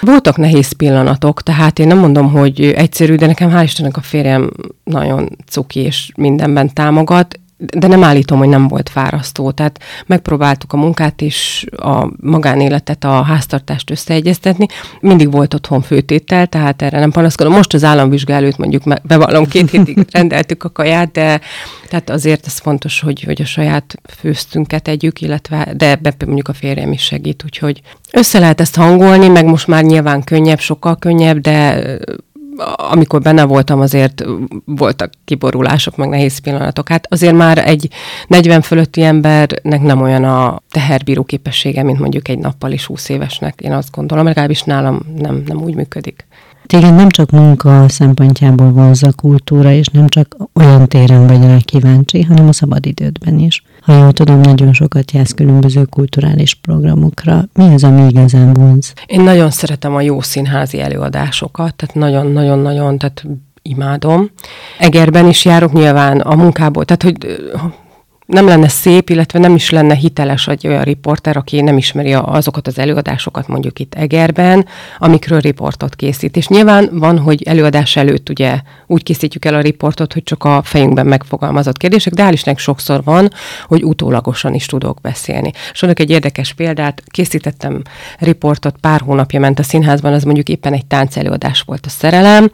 Voltak 0.00 0.36
nehéz 0.36 0.72
pillanatok, 0.72 1.42
tehát 1.42 1.78
én 1.78 1.86
nem 1.86 1.98
mondom, 1.98 2.30
hogy 2.30 2.60
egyszerű, 2.60 3.14
de 3.14 3.26
nekem 3.26 3.50
hál' 3.50 3.62
Istennek 3.62 3.96
a 3.96 4.00
férjem 4.00 4.50
nagyon 4.84 5.36
cuki 5.46 5.80
és 5.80 6.10
mindenben 6.16 6.74
támogat 6.74 7.39
de 7.78 7.86
nem 7.86 8.04
állítom, 8.04 8.38
hogy 8.38 8.48
nem 8.48 8.68
volt 8.68 8.88
fárasztó. 8.88 9.50
Tehát 9.50 9.80
megpróbáltuk 10.06 10.72
a 10.72 10.76
munkát 10.76 11.20
és 11.20 11.66
a 11.76 12.08
magánéletet, 12.20 13.04
a 13.04 13.22
háztartást 13.22 13.90
összeegyeztetni. 13.90 14.66
Mindig 15.00 15.30
volt 15.30 15.54
otthon 15.54 15.82
főtétel, 15.82 16.46
tehát 16.46 16.82
erre 16.82 16.98
nem 16.98 17.10
panaszkodom. 17.10 17.52
Most 17.52 17.74
az 17.74 17.84
államvizsga 17.84 18.32
előtt 18.32 18.56
mondjuk 18.56 18.82
bevallom, 19.02 19.46
két 19.46 19.70
hétig 19.74 20.06
rendeltük 20.10 20.64
a 20.64 20.70
kaját, 20.70 21.12
de 21.12 21.40
tehát 21.88 22.10
azért 22.10 22.46
ez 22.46 22.58
fontos, 22.58 23.00
hogy, 23.00 23.22
hogy 23.22 23.42
a 23.42 23.44
saját 23.46 23.94
főztünket 24.18 24.88
együk, 24.88 25.20
illetve 25.20 25.72
de 25.76 25.90
ebbe 25.90 26.14
mondjuk 26.24 26.48
a 26.48 26.52
férjem 26.52 26.92
is 26.92 27.02
segít, 27.02 27.44
úgyhogy 27.44 27.80
össze 28.12 28.38
lehet 28.38 28.60
ezt 28.60 28.76
hangolni, 28.76 29.28
meg 29.28 29.44
most 29.44 29.66
már 29.66 29.82
nyilván 29.82 30.24
könnyebb, 30.24 30.58
sokkal 30.58 30.96
könnyebb, 30.96 31.38
de 31.38 31.82
amikor 32.76 33.20
benne 33.20 33.44
voltam, 33.44 33.80
azért 33.80 34.24
voltak 34.64 35.12
kiborulások, 35.24 35.96
meg 35.96 36.08
nehéz 36.08 36.38
pillanatok. 36.38 36.88
Hát 36.88 37.06
azért 37.10 37.34
már 37.34 37.58
egy 37.58 37.88
40 38.26 38.60
fölötti 38.60 39.02
embernek 39.02 39.82
nem 39.82 40.02
olyan 40.02 40.24
a 40.24 40.60
teherbíró 40.70 41.24
képessége, 41.24 41.82
mint 41.82 41.98
mondjuk 41.98 42.28
egy 42.28 42.38
nappal 42.38 42.72
is 42.72 42.84
20 42.84 43.08
évesnek. 43.08 43.60
Én 43.60 43.72
azt 43.72 43.90
gondolom, 43.90 44.24
legalábbis 44.24 44.62
nálam 44.62 45.00
nem, 45.16 45.42
nem 45.46 45.62
úgy 45.62 45.74
működik. 45.74 46.26
Téged 46.66 46.94
nem 46.94 47.08
csak 47.08 47.30
munka 47.30 47.88
szempontjából 47.88 48.70
vonz 48.72 49.02
a 49.02 49.12
kultúra, 49.12 49.72
és 49.72 49.86
nem 49.86 50.08
csak 50.08 50.36
olyan 50.54 50.88
téren 50.88 51.26
vagy 51.26 51.42
rá 51.42 51.56
kíváncsi, 51.64 52.22
hanem 52.22 52.48
a 52.48 52.52
szabadidődben 52.52 53.38
is. 53.38 53.64
Ha 53.80 53.96
jól 53.96 54.12
tudom, 54.12 54.40
nagyon 54.40 54.72
sokat 54.72 55.12
jársz 55.12 55.32
különböző 55.32 55.84
kulturális 55.84 56.54
programokra. 56.54 57.44
Mi 57.52 57.74
az, 57.74 57.84
ami 57.84 58.08
igazán 58.08 58.52
vonz? 58.52 58.92
Én 59.06 59.20
nagyon 59.20 59.50
szeretem 59.50 59.94
a 59.94 60.00
jó 60.00 60.20
színházi 60.20 60.80
előadásokat, 60.80 61.74
tehát 61.74 61.94
nagyon-nagyon-nagyon, 61.94 62.98
tehát 62.98 63.26
imádom. 63.62 64.30
Egerben 64.78 65.28
is 65.28 65.44
járok 65.44 65.72
nyilván 65.72 66.20
a 66.20 66.34
munkából, 66.34 66.84
tehát 66.84 67.02
hogy 67.02 67.40
nem 68.30 68.46
lenne 68.46 68.68
szép, 68.68 69.10
illetve 69.10 69.38
nem 69.38 69.54
is 69.54 69.70
lenne 69.70 69.94
hiteles 69.94 70.48
egy 70.48 70.66
olyan 70.66 70.82
riporter, 70.82 71.36
aki 71.36 71.60
nem 71.60 71.76
ismeri 71.76 72.12
azokat 72.12 72.66
az 72.66 72.78
előadásokat 72.78 73.48
mondjuk 73.48 73.78
itt 73.78 73.94
Egerben, 73.94 74.66
amikről 74.98 75.40
riportot 75.40 75.96
készít. 75.96 76.36
És 76.36 76.48
nyilván 76.48 76.88
van, 76.92 77.18
hogy 77.18 77.42
előadás 77.42 77.96
előtt 77.96 78.28
ugye 78.28 78.60
úgy 78.86 79.02
készítjük 79.02 79.44
el 79.44 79.54
a 79.54 79.60
riportot, 79.60 80.12
hogy 80.12 80.22
csak 80.22 80.44
a 80.44 80.60
fejünkben 80.64 81.06
megfogalmazott 81.06 81.76
kérdések, 81.76 82.12
de 82.12 82.28
hál' 82.30 82.56
sokszor 82.56 83.04
van, 83.04 83.30
hogy 83.66 83.84
utólagosan 83.84 84.54
is 84.54 84.66
tudok 84.66 85.00
beszélni. 85.00 85.52
És 85.72 85.82
egy 85.82 86.10
érdekes 86.10 86.52
példát, 86.52 87.02
készítettem 87.06 87.82
riportot, 88.18 88.74
pár 88.80 89.00
hónapja 89.00 89.40
ment 89.40 89.58
a 89.58 89.62
színházban, 89.62 90.12
az 90.12 90.22
mondjuk 90.22 90.48
éppen 90.48 90.72
egy 90.72 90.86
táncelőadás 90.86 91.60
volt 91.60 91.86
a 91.86 91.88
szerelem, 91.88 92.50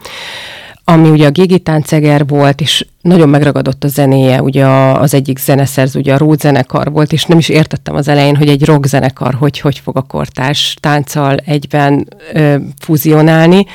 ami 0.89 1.09
ugye 1.09 1.25
a 1.27 1.31
Gégi 1.31 1.59
Tánceger 1.59 2.27
volt, 2.27 2.61
és 2.61 2.85
nagyon 3.01 3.29
megragadott 3.29 3.83
a 3.83 3.87
zenéje, 3.87 4.41
ugye 4.41 4.65
az 4.67 5.13
egyik 5.13 5.37
zeneszerző, 5.37 5.99
ugye 5.99 6.13
a 6.13 6.17
Ród 6.17 6.39
zenekar 6.39 6.91
volt, 6.91 7.11
és 7.11 7.25
nem 7.25 7.37
is 7.37 7.49
értettem 7.49 7.95
az 7.95 8.07
elején, 8.07 8.35
hogy 8.35 8.47
egy 8.49 8.65
rock 8.65 8.85
zenekar 8.85 9.33
hogy, 9.33 9.59
hogy 9.59 9.79
fog 9.79 9.97
a 9.97 10.01
kortárs 10.01 10.75
tánccal 10.79 11.35
egyben 11.35 12.07
ö, 12.33 12.55
fúzionálni. 12.79 13.65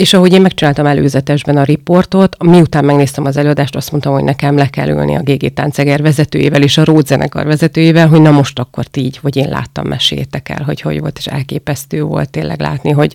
És 0.00 0.14
ahogy 0.14 0.32
én 0.32 0.40
megcsináltam 0.40 0.86
előzetesben 0.86 1.56
a 1.56 1.62
riportot, 1.62 2.42
miután 2.42 2.84
megnéztem 2.84 3.24
az 3.24 3.36
előadást, 3.36 3.76
azt 3.76 3.90
mondtam, 3.90 4.12
hogy 4.12 4.24
nekem 4.24 4.56
le 4.56 4.66
kell 4.66 4.88
ülni 4.88 5.16
a 5.16 5.22
GG 5.22 5.52
Tánceger 5.52 6.02
vezetőjével 6.02 6.62
és 6.62 6.78
a 6.78 6.84
Ród 6.84 7.06
zenekar 7.06 7.46
vezetőjével, 7.46 8.08
hogy 8.08 8.20
na 8.20 8.30
most 8.30 8.58
akkor 8.58 8.84
így, 8.94 9.18
vagy 9.22 9.36
én 9.36 9.48
láttam, 9.48 9.86
meséljétek 9.86 10.48
el, 10.48 10.62
hogy 10.64 10.80
hogy 10.80 11.00
volt, 11.00 11.18
és 11.18 11.26
elképesztő 11.26 12.02
volt 12.02 12.30
tényleg 12.30 12.60
látni, 12.60 12.90
hogy, 12.90 13.14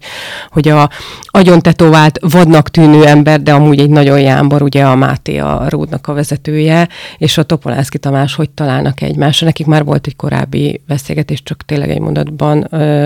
hogy 0.49 0.67
a 0.67 0.89
agyon 1.25 1.59
tetovált 1.59 2.19
vadnak 2.21 2.69
tűnő 2.69 3.05
ember, 3.05 3.41
de 3.41 3.53
amúgy 3.53 3.79
egy 3.79 3.89
nagyon 3.89 4.19
jámbor, 4.19 4.61
ugye 4.61 4.85
a 4.85 4.95
Máté 4.95 5.37
a 5.37 5.65
Ródnak 5.69 6.07
a 6.07 6.13
vezetője, 6.13 6.87
és 7.17 7.37
a 7.37 7.43
Topolánszki 7.43 7.97
Tamás 7.97 8.35
hogy 8.35 8.49
találnak 8.49 9.01
egymásra. 9.01 9.45
Nekik 9.45 9.65
már 9.65 9.83
volt 9.83 10.07
egy 10.07 10.15
korábbi 10.15 10.81
beszélgetés, 10.87 11.43
csak 11.43 11.65
tényleg 11.65 11.89
egy 11.89 11.99
mondatban, 11.99 12.61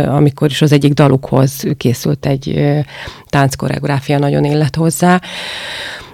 amikor 0.06 0.50
is 0.50 0.62
az 0.62 0.72
egyik 0.72 0.94
dalukhoz 0.94 1.64
készült 1.78 2.26
egy 2.26 2.76
tánckor 3.30 3.69
koreográfia 3.70 4.20
nagyon 4.20 4.44
illet 4.44 4.76
hozzá. 4.76 5.22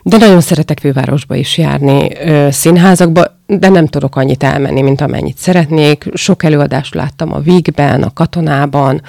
De 0.03 0.17
nagyon 0.17 0.41
szeretek 0.41 0.79
fővárosba 0.79 1.35
is 1.35 1.57
járni, 1.57 2.09
színházakba, 2.51 3.23
de 3.47 3.69
nem 3.69 3.87
tudok 3.87 4.15
annyit 4.15 4.43
elmenni, 4.43 4.81
mint 4.81 5.01
amennyit 5.01 5.37
szeretnék. 5.37 6.05
Sok 6.13 6.43
előadást 6.43 6.93
láttam 6.93 7.33
a 7.33 7.39
Vígben, 7.39 8.03
a 8.03 8.13
Katonában, 8.13 9.01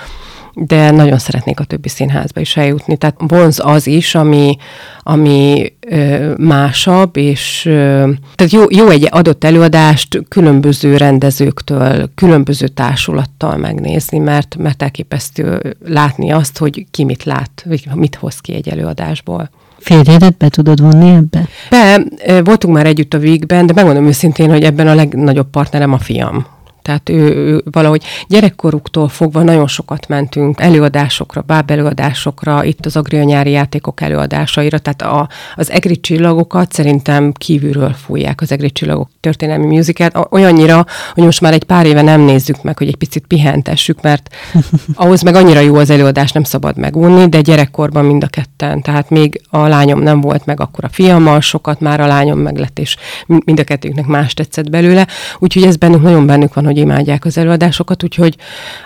de 0.58 0.90
nagyon 0.90 1.18
szeretnék 1.18 1.60
a 1.60 1.64
többi 1.64 1.88
színházba 1.88 2.40
is 2.40 2.56
eljutni. 2.56 2.96
Tehát 2.96 3.16
vonz 3.18 3.60
az 3.64 3.86
is, 3.86 4.14
ami, 4.14 4.56
ami 5.00 5.72
ö, 5.88 6.32
másabb, 6.38 7.16
és 7.16 7.64
ö, 7.66 8.10
tehát 8.34 8.52
jó, 8.52 8.62
jó 8.68 8.88
egy 8.88 9.08
adott 9.10 9.44
előadást 9.44 10.22
különböző 10.28 10.96
rendezőktől, 10.96 12.10
különböző 12.14 12.68
társulattal 12.68 13.56
megnézni, 13.56 14.18
mert, 14.18 14.56
mert 14.58 14.82
elképesztő 14.82 15.76
látni 15.84 16.30
azt, 16.30 16.58
hogy 16.58 16.86
ki 16.90 17.04
mit 17.04 17.24
lát, 17.24 17.64
vagy 17.68 17.88
mit 17.94 18.14
hoz 18.14 18.40
ki 18.40 18.54
egy 18.54 18.68
előadásból. 18.68 19.50
Férjedet 19.78 20.36
be 20.36 20.48
tudod 20.48 20.80
vonni 20.80 21.08
ebbe? 21.08 21.48
Be, 21.70 22.04
voltunk 22.40 22.74
már 22.74 22.86
együtt 22.86 23.14
a 23.14 23.18
Vígben, 23.18 23.66
de 23.66 23.72
megmondom 23.72 24.06
őszintén, 24.06 24.50
hogy 24.50 24.62
ebben 24.62 24.88
a 24.88 24.94
legnagyobb 24.94 25.50
partnerem 25.50 25.92
a 25.92 25.98
fiam 25.98 26.46
tehát 26.86 27.08
ő, 27.08 27.34
ő 27.34 27.62
valahogy 27.70 28.02
gyerekkoruktól 28.28 29.08
fogva 29.08 29.42
nagyon 29.42 29.66
sokat 29.66 30.08
mentünk 30.08 30.60
előadásokra, 30.60 31.44
bábelőadásokra, 31.46 32.64
itt 32.64 32.86
az 32.86 32.96
Agria 32.96 33.22
nyári 33.22 33.50
játékok 33.50 34.00
előadásaira, 34.00 34.78
tehát 34.78 35.02
a, 35.02 35.28
az 35.54 35.70
egri 35.70 36.00
csillagokat 36.00 36.72
szerintem 36.72 37.32
kívülről 37.32 37.92
fújják 37.92 38.40
az 38.40 38.52
egri 38.52 38.70
csillagok 38.70 39.08
történelmi 39.20 39.66
musicalt, 39.66 40.16
olyannyira, 40.30 40.86
hogy 41.14 41.24
most 41.24 41.40
már 41.40 41.52
egy 41.52 41.64
pár 41.64 41.86
éve 41.86 42.02
nem 42.02 42.20
nézzük 42.20 42.62
meg, 42.62 42.78
hogy 42.78 42.88
egy 42.88 42.96
picit 42.96 43.26
pihentessük, 43.26 44.02
mert 44.02 44.34
ahhoz 44.94 45.22
meg 45.22 45.34
annyira 45.34 45.60
jó 45.60 45.74
az 45.74 45.90
előadás, 45.90 46.32
nem 46.32 46.44
szabad 46.44 46.76
megunni, 46.76 47.28
de 47.28 47.40
gyerekkorban 47.40 48.04
mind 48.04 48.22
a 48.22 48.26
ketten, 48.26 48.82
tehát 48.82 49.10
még 49.10 49.40
a 49.50 49.66
lányom 49.66 50.00
nem 50.00 50.20
volt 50.20 50.46
meg, 50.46 50.60
akkor 50.60 50.84
a 50.84 50.88
fiammal 50.88 51.40
sokat 51.40 51.80
már 51.80 52.00
a 52.00 52.06
lányom 52.06 52.38
meg 52.38 52.58
lett, 52.58 52.78
és 52.78 52.96
mind 53.26 53.60
a 53.60 53.64
kettőnknek 53.64 54.06
más 54.06 54.34
tetszett 54.34 54.70
belőle, 54.70 55.06
úgyhogy 55.38 55.62
ez 55.62 55.76
bennünk 55.76 56.02
nagyon 56.02 56.26
bennük 56.26 56.54
van, 56.54 56.64
hogy 56.64 56.75
hogy 56.76 56.84
imádják 56.84 57.24
az 57.24 57.38
előadásokat, 57.38 58.02
úgyhogy 58.02 58.36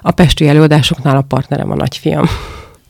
a 0.01 0.11
pesti 0.11 0.49
előadásoknál 0.49 1.17
a 1.17 1.23
partnerem 1.23 1.71
a 1.71 1.75
nagyfiam. 1.75 2.25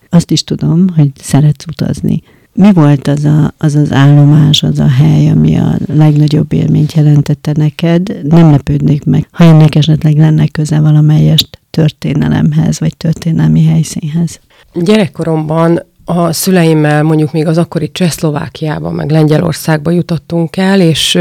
Azt 0.09 0.31
is 0.31 0.45
tudom, 0.45 0.89
hogy 0.97 1.11
szeretsz 1.15 1.67
utazni. 1.67 2.23
Mi 2.53 2.73
volt 2.73 3.07
az, 3.09 3.25
a, 3.25 3.53
az 3.59 3.75
az 3.75 3.93
állomás, 3.93 4.63
az 4.63 4.79
a 4.79 4.89
hely, 4.89 5.29
ami 5.29 5.57
a 5.57 5.77
legnagyobb 5.87 6.53
élményt 6.53 6.93
jelentette 6.93 7.53
neked? 7.57 8.21
Nem 8.23 8.51
lepődnék 8.51 9.05
meg, 9.05 9.29
ha 9.31 9.45
ennek 9.45 9.75
esetleg 9.75 10.17
lenne 10.17 10.47
köze 10.47 10.81
valamelyest 10.81 11.61
történelemhez, 11.71 12.81
vagy 12.81 12.97
történelmi 12.97 13.65
helyszínhez. 13.65 14.41
Gyerekkoromban 14.75 15.83
a 16.11 16.33
szüleimmel 16.33 17.03
mondjuk 17.03 17.33
még 17.33 17.47
az 17.47 17.59
akkori 17.59 17.91
Csehszlovákiában, 17.93 18.95
meg 18.95 19.11
Lengyelországba 19.11 19.91
jutottunk 19.91 20.57
el, 20.57 20.81
és 20.81 21.19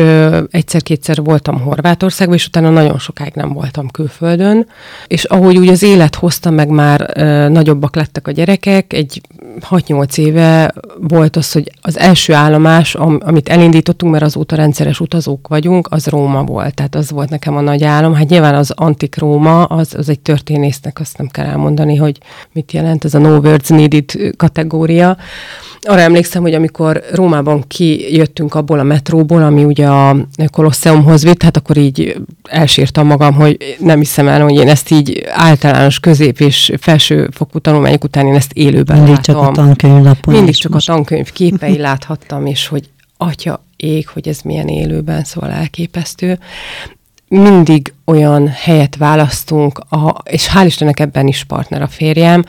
egyszer-kétszer 0.51 1.21
voltam 1.23 1.61
Horvátországban, 1.61 2.37
és 2.37 2.47
utána 2.47 2.69
nagyon 2.69 2.99
sokáig 2.99 3.33
nem 3.35 3.53
voltam 3.53 3.89
külföldön. 3.89 4.67
És 5.07 5.23
ahogy 5.23 5.57
úgy 5.57 5.67
az 5.67 5.83
élet 5.83 6.15
hozta 6.15 6.49
meg, 6.49 6.69
már 6.69 7.11
ö, 7.13 7.49
nagyobbak 7.49 7.95
lettek 7.95 8.27
a 8.27 8.31
gyerekek, 8.31 8.93
egy 8.93 9.21
6-8 9.69 10.17
éve 10.17 10.73
volt 10.99 11.35
az, 11.35 11.51
hogy 11.51 11.71
az 11.81 11.97
első 11.97 12.33
állomás, 12.33 12.95
am, 12.95 13.19
amit 13.25 13.49
elindítottunk, 13.49 14.11
mert 14.11 14.23
azóta 14.23 14.55
rendszeres 14.55 14.99
utazók 14.99 15.47
vagyunk, 15.47 15.87
az 15.91 16.07
Róma 16.07 16.43
volt. 16.43 16.73
Tehát 16.73 16.95
az 16.95 17.11
volt 17.11 17.29
nekem 17.29 17.55
a 17.55 17.61
nagy 17.61 17.83
álom. 17.83 18.13
Hát 18.13 18.29
nyilván 18.29 18.55
az 18.55 18.71
antik 18.75 19.17
Róma, 19.17 19.63
az, 19.63 19.93
az 19.97 20.09
egy 20.09 20.19
történésznek, 20.19 20.99
azt 20.99 21.17
nem 21.17 21.27
kell 21.27 21.45
elmondani, 21.45 21.95
hogy 21.95 22.17
mit 22.51 22.71
jelent 22.71 23.05
ez 23.05 23.13
a 23.13 23.19
no 23.19 23.37
words 23.37 23.67
needed 23.69 24.11
kategória, 24.37 24.77
kategória. 24.79 25.17
Arra 25.81 25.99
emlékszem, 25.99 26.41
hogy 26.41 26.53
amikor 26.53 27.03
Rómában 27.13 27.63
kijöttünk 27.67 28.55
abból 28.55 28.79
a 28.79 28.83
metróból, 28.83 29.41
ami 29.43 29.63
ugye 29.63 29.87
a 29.87 30.15
Kolosseumhoz 30.51 31.23
vitt, 31.23 31.43
hát 31.43 31.57
akkor 31.57 31.77
így 31.77 32.15
elsírtam 32.43 33.07
magam, 33.07 33.33
hogy 33.33 33.75
nem 33.79 33.97
hiszem 33.99 34.27
el, 34.27 34.41
hogy 34.41 34.55
én 34.55 34.67
ezt 34.67 34.91
így 34.91 35.23
általános 35.31 35.99
közép 35.99 36.39
és 36.39 36.71
felsőfokú 36.79 37.59
tanulmányok 37.59 38.03
után 38.03 38.27
én 38.27 38.35
ezt 38.35 38.51
élőben 38.53 38.97
Mindig 38.97 39.15
látom. 39.15 39.35
csak 39.35 39.49
a 39.49 39.51
tankönyvlapon. 39.51 40.33
Mindig 40.33 40.55
csak 40.55 40.71
most. 40.71 40.89
a 40.89 40.93
tankönyv 40.93 41.31
képei 41.31 41.77
láthattam, 41.77 42.45
és 42.45 42.67
hogy 42.67 42.89
atya 43.17 43.63
ég, 43.75 44.07
hogy 44.07 44.27
ez 44.27 44.39
milyen 44.41 44.67
élőben, 44.67 45.23
szóval 45.23 45.51
elképesztő 45.51 46.39
mindig 47.29 47.93
olyan 48.05 48.47
helyet 48.47 48.95
választunk, 48.95 49.79
a, 49.89 50.15
és 50.23 50.49
hál' 50.53 50.65
Istennek 50.65 50.99
ebben 50.99 51.27
is 51.27 51.43
partner 51.43 51.81
a 51.81 51.87
férjem, 51.87 52.43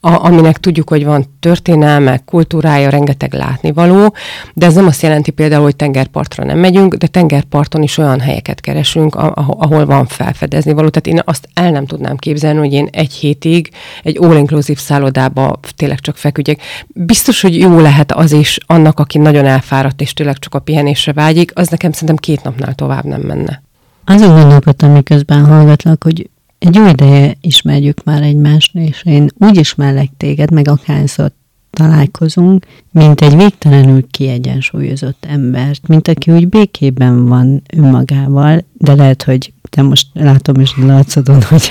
a, 0.00 0.24
aminek 0.26 0.58
tudjuk, 0.58 0.88
hogy 0.88 1.04
van 1.04 1.24
történelme, 1.40 2.18
kultúrája, 2.18 2.90
rengeteg 2.90 3.32
látnivaló, 3.32 4.14
de 4.54 4.66
ez 4.66 4.74
nem 4.74 4.86
azt 4.86 5.02
jelenti 5.02 5.30
például, 5.30 5.62
hogy 5.62 5.76
tengerpartra 5.76 6.44
nem 6.44 6.58
megyünk, 6.58 6.94
de 6.94 7.06
tengerparton 7.06 7.82
is 7.82 7.98
olyan 7.98 8.20
helyeket 8.20 8.60
keresünk, 8.60 9.14
ahol 9.46 9.86
van 9.86 10.06
felfedezni 10.06 10.72
való. 10.72 10.88
Tehát 10.88 11.18
én 11.18 11.22
azt 11.24 11.48
el 11.54 11.70
nem 11.70 11.86
tudnám 11.86 12.16
képzelni, 12.16 12.58
hogy 12.58 12.72
én 12.72 12.88
egy 12.92 13.12
hétig 13.12 13.70
egy 14.02 14.18
all-inclusive 14.20 14.80
szállodába 14.80 15.60
tényleg 15.76 16.00
csak 16.00 16.16
feküdjek. 16.16 16.60
Biztos, 16.86 17.40
hogy 17.40 17.58
jó 17.58 17.80
lehet 17.80 18.12
az 18.12 18.32
is 18.32 18.58
annak, 18.66 18.98
aki 18.98 19.18
nagyon 19.18 19.44
elfáradt, 19.44 20.00
és 20.00 20.12
tényleg 20.12 20.38
csak 20.38 20.54
a 20.54 20.58
pihenésre 20.58 21.12
vágyik, 21.12 21.50
az 21.54 21.68
nekem 21.68 21.92
szerintem 21.92 22.16
két 22.16 22.42
napnál 22.42 22.74
tovább 22.74 23.04
nem 23.04 23.20
menne. 23.20 23.64
Azon 24.08 24.40
gondolkodtam, 24.40 24.90
miközben 24.90 25.44
hallgatlak, 25.44 26.02
hogy 26.04 26.30
egy 26.58 26.74
jó 26.74 26.86
ideje 26.86 27.36
ismerjük 27.40 28.04
már 28.04 28.22
egymást, 28.22 28.74
és 28.74 29.02
én 29.04 29.28
úgy 29.38 29.56
ismerlek 29.56 30.10
téged, 30.16 30.50
meg 30.50 30.68
akárszor 30.68 31.30
találkozunk, 31.70 32.66
mint 32.92 33.20
egy 33.20 33.36
végtelenül 33.36 34.06
kiegyensúlyozott 34.10 35.24
embert, 35.28 35.88
mint 35.88 36.08
aki 36.08 36.32
úgy 36.32 36.48
békében 36.48 37.26
van 37.26 37.62
önmagával, 37.76 38.64
de 38.72 38.94
lehet, 38.94 39.22
hogy 39.22 39.52
te 39.70 39.82
most 39.82 40.06
látom 40.12 40.60
is 40.60 40.76
látszodon, 40.76 41.42
hogy 41.48 41.68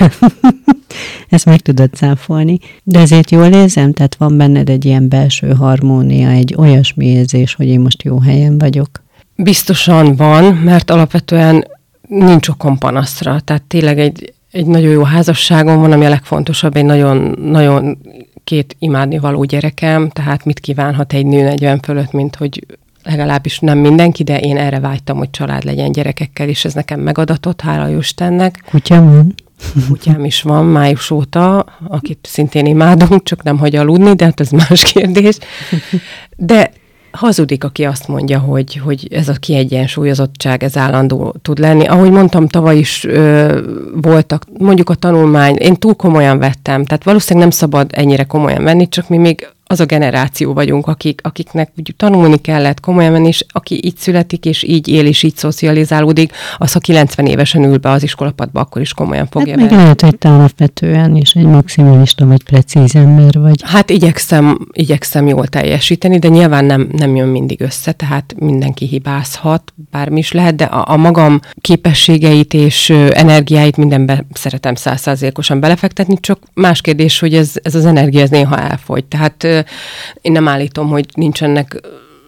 ezt 1.28 1.44
meg 1.44 1.60
tudod 1.60 1.94
cáfolni, 1.94 2.58
de 2.82 2.98
ezért 2.98 3.30
jól 3.30 3.46
érzem, 3.46 3.92
tehát 3.92 4.14
van 4.14 4.36
benned 4.36 4.68
egy 4.68 4.84
ilyen 4.84 5.08
belső 5.08 5.52
harmónia, 5.52 6.28
egy 6.28 6.54
olyasmi 6.58 7.06
érzés, 7.06 7.54
hogy 7.54 7.66
én 7.66 7.80
most 7.80 8.02
jó 8.02 8.20
helyen 8.20 8.58
vagyok. 8.58 9.04
Biztosan 9.36 10.16
van, 10.16 10.44
mert 10.54 10.90
alapvetően 10.90 11.64
nincs 12.08 12.48
okom 12.48 12.78
panaszra. 12.78 13.40
Tehát 13.40 13.62
tényleg 13.62 13.98
egy, 13.98 14.34
egy 14.50 14.66
nagyon 14.66 14.90
jó 14.90 15.02
házasságom 15.02 15.80
van, 15.80 15.92
ami 15.92 16.04
a 16.04 16.08
legfontosabb, 16.08 16.76
egy 16.76 16.84
nagyon, 16.84 17.36
nagyon 17.40 17.98
két 18.44 18.76
imádni 18.78 19.18
való 19.18 19.44
gyerekem, 19.44 20.08
tehát 20.08 20.44
mit 20.44 20.60
kívánhat 20.60 21.12
egy 21.12 21.26
nő 21.26 21.42
40 21.42 21.80
fölött, 21.80 22.12
mint 22.12 22.36
hogy 22.36 22.66
legalábbis 23.02 23.58
nem 23.58 23.78
mindenki, 23.78 24.22
de 24.22 24.40
én 24.40 24.56
erre 24.56 24.80
vágytam, 24.80 25.16
hogy 25.16 25.30
család 25.30 25.64
legyen 25.64 25.92
gyerekekkel, 25.92 26.48
és 26.48 26.64
ez 26.64 26.74
nekem 26.74 27.00
megadatott, 27.00 27.60
hála 27.60 27.96
Istennek. 27.98 28.62
Kutyám 28.70 29.04
van? 29.04 29.34
Kutyám 29.88 30.24
is 30.24 30.42
van 30.42 30.64
május 30.64 31.10
óta, 31.10 31.66
akit 31.88 32.18
szintén 32.22 32.66
imádunk, 32.66 33.22
csak 33.22 33.42
nem 33.42 33.58
hagy 33.58 33.76
aludni, 33.76 34.14
de 34.14 34.24
hát 34.24 34.40
ez 34.40 34.50
más 34.50 34.82
kérdés. 34.82 35.38
De 36.36 36.70
hazudik, 37.16 37.64
aki 37.64 37.84
azt 37.84 38.08
mondja, 38.08 38.38
hogy, 38.38 38.76
hogy 38.76 39.08
ez 39.10 39.28
a 39.28 39.32
kiegyensúlyozottság, 39.32 40.62
ez 40.62 40.76
állandó 40.76 41.34
tud 41.42 41.58
lenni. 41.58 41.86
Ahogy 41.86 42.10
mondtam, 42.10 42.48
tavaly 42.48 42.78
is 42.78 43.04
ö, 43.04 43.60
voltak, 43.92 44.44
mondjuk 44.58 44.90
a 44.90 44.94
tanulmány, 44.94 45.56
én 45.56 45.74
túl 45.74 45.94
komolyan 45.94 46.38
vettem, 46.38 46.84
tehát 46.84 47.04
valószínűleg 47.04 47.48
nem 47.48 47.58
szabad 47.58 47.90
ennyire 47.92 48.24
komolyan 48.24 48.64
venni, 48.64 48.88
csak 48.88 49.08
mi 49.08 49.16
még 49.16 49.48
az 49.68 49.80
a 49.80 49.84
generáció 49.84 50.52
vagyunk, 50.52 50.86
akik, 50.86 51.20
akiknek 51.22 51.70
úgy 51.78 51.94
tanulni 51.96 52.36
kellett 52.36 52.80
komolyan 52.80 53.12
menni, 53.12 53.26
és 53.26 53.44
aki 53.48 53.80
így 53.84 53.96
születik, 53.96 54.44
és 54.44 54.62
így 54.62 54.88
él, 54.88 55.06
és 55.06 55.22
így 55.22 55.36
szocializálódik, 55.36 56.32
az, 56.56 56.72
ha 56.72 56.78
90 56.78 57.26
évesen 57.26 57.64
ül 57.64 57.76
be 57.76 57.90
az 57.90 58.02
iskolapadba, 58.02 58.60
akkor 58.60 58.82
is 58.82 58.92
komolyan 58.92 59.26
fogja 59.30 59.58
hát 59.58 59.70
meg 59.70 59.78
lehet, 59.78 60.00
hogy 60.00 60.18
te 60.18 60.28
alapvetően 60.28 61.16
is 61.16 61.32
egy 61.32 61.44
maximalista 61.44 62.26
vagy 62.26 62.42
precíz 62.42 62.94
ember 62.94 63.38
vagy. 63.38 63.62
Hát 63.64 63.90
igyekszem, 63.90 64.58
igyekszem 64.72 65.26
jól 65.26 65.46
teljesíteni, 65.46 66.18
de 66.18 66.28
nyilván 66.28 66.64
nem, 66.64 66.88
nem 66.92 67.16
jön 67.16 67.28
mindig 67.28 67.60
össze, 67.60 67.92
tehát 67.92 68.34
mindenki 68.38 68.86
hibázhat, 68.86 69.72
bármi 69.90 70.18
is 70.18 70.32
lehet, 70.32 70.56
de 70.56 70.64
a, 70.64 70.92
a 70.92 70.96
magam 70.96 71.40
képességeit 71.60 72.54
és 72.54 72.90
energiáit 73.10 73.76
mindenbe 73.76 74.24
szeretem 74.32 74.74
százszázalékosan 74.74 75.60
belefektetni, 75.60 76.16
csak 76.20 76.38
más 76.54 76.80
kérdés, 76.80 77.18
hogy 77.18 77.34
ez, 77.34 77.52
ez 77.62 77.74
az 77.74 77.84
energia 77.84 78.20
ez 78.20 78.30
néha 78.30 78.58
elfogy. 78.58 79.04
Tehát 79.04 79.55
én 80.20 80.32
nem 80.32 80.48
állítom, 80.48 80.88
hogy 80.88 81.06
nincsenek 81.14 81.80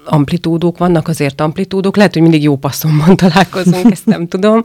amplitúdók, 0.08 0.78
vannak 0.78 1.08
azért 1.08 1.40
amplitúdók, 1.40 1.96
lehet, 1.96 2.12
hogy 2.12 2.22
mindig 2.22 2.42
jó 2.42 2.56
passzomban 2.56 3.16
találkozunk, 3.26 3.90
ezt 3.90 4.06
nem 4.06 4.28
tudom. 4.28 4.62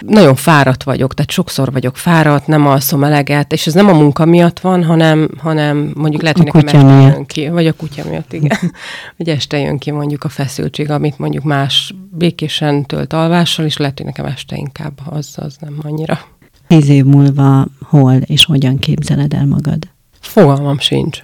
Nagyon 0.00 0.34
fáradt 0.34 0.82
vagyok, 0.82 1.14
tehát 1.14 1.30
sokszor 1.30 1.72
vagyok 1.72 1.96
fáradt, 1.96 2.46
nem 2.46 2.66
alszom 2.66 3.04
eleget, 3.04 3.52
és 3.52 3.66
ez 3.66 3.74
nem 3.74 3.88
a 3.88 3.92
munka 3.92 4.24
miatt 4.24 4.60
van, 4.60 4.84
hanem, 4.84 5.28
hanem 5.38 5.92
mondjuk 5.94 6.22
lehet, 6.22 6.36
hogy 6.36 6.46
nekem 6.46 6.66
este 6.66 7.00
jön 7.00 7.26
ki, 7.26 7.48
vagy 7.48 7.66
a 7.66 7.72
kutya 7.72 8.02
miatt, 8.08 8.32
igen. 8.32 8.58
hogy 9.16 9.28
este 9.28 9.58
jön 9.58 9.78
ki 9.78 9.90
mondjuk 9.90 10.24
a 10.24 10.28
feszültség, 10.28 10.90
amit 10.90 11.18
mondjuk 11.18 11.44
más 11.44 11.94
békésen 12.10 12.86
tölt 12.86 13.12
alvással, 13.12 13.64
és 13.64 13.76
lehet, 13.76 13.96
hogy 13.96 14.06
nekem 14.06 14.24
este 14.24 14.56
inkább 14.56 15.00
az, 15.10 15.34
az 15.36 15.56
nem 15.60 15.78
annyira. 15.82 16.18
Tíz 16.66 16.88
év 16.88 17.04
múlva 17.04 17.66
hol 17.82 18.14
és 18.14 18.44
hogyan 18.44 18.78
képzeled 18.78 19.32
el 19.34 19.46
magad? 19.46 19.93
Fogalmam 20.26 20.78
sincs. 20.78 21.20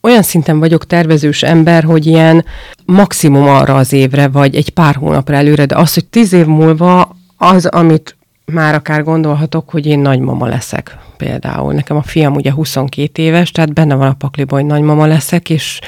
Olyan 0.00 0.22
szinten 0.22 0.58
vagyok 0.58 0.86
tervezős 0.86 1.42
ember, 1.42 1.84
hogy 1.84 2.06
ilyen 2.06 2.44
maximum 2.84 3.48
arra 3.48 3.76
az 3.76 3.92
évre, 3.92 4.28
vagy 4.28 4.54
egy 4.54 4.70
pár 4.70 4.94
hónapra 4.94 5.34
előre, 5.34 5.66
de 5.66 5.76
az, 5.76 5.94
hogy 5.94 6.04
tíz 6.06 6.32
év 6.32 6.46
múlva 6.46 7.16
az, 7.36 7.66
amit 7.66 8.16
már 8.44 8.74
akár 8.74 9.02
gondolhatok, 9.02 9.70
hogy 9.70 9.86
én 9.86 9.98
nagymama 9.98 10.46
leszek 10.46 10.96
például. 11.16 11.72
Nekem 11.72 11.96
a 11.96 12.02
fiam 12.02 12.34
ugye 12.34 12.52
22 12.52 13.22
éves, 13.22 13.50
tehát 13.50 13.72
benne 13.72 13.94
van 13.94 14.08
a 14.08 14.14
pakliban, 14.14 14.60
hogy 14.60 14.68
nagymama 14.68 15.06
leszek, 15.06 15.50
és 15.50 15.80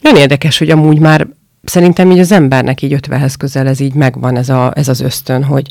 nagyon 0.00 0.18
érdekes, 0.18 0.58
hogy 0.58 0.70
amúgy 0.70 0.98
már 0.98 1.26
szerintem 1.64 2.10
így 2.10 2.18
az 2.18 2.32
embernek 2.32 2.82
így 2.82 2.92
ötvehez 2.92 3.34
közel 3.34 3.66
ez 3.66 3.80
így 3.80 3.94
megvan 3.94 4.36
ez, 4.36 4.48
a, 4.48 4.72
ez 4.74 4.88
az 4.88 5.00
ösztön, 5.00 5.44
hogy 5.44 5.66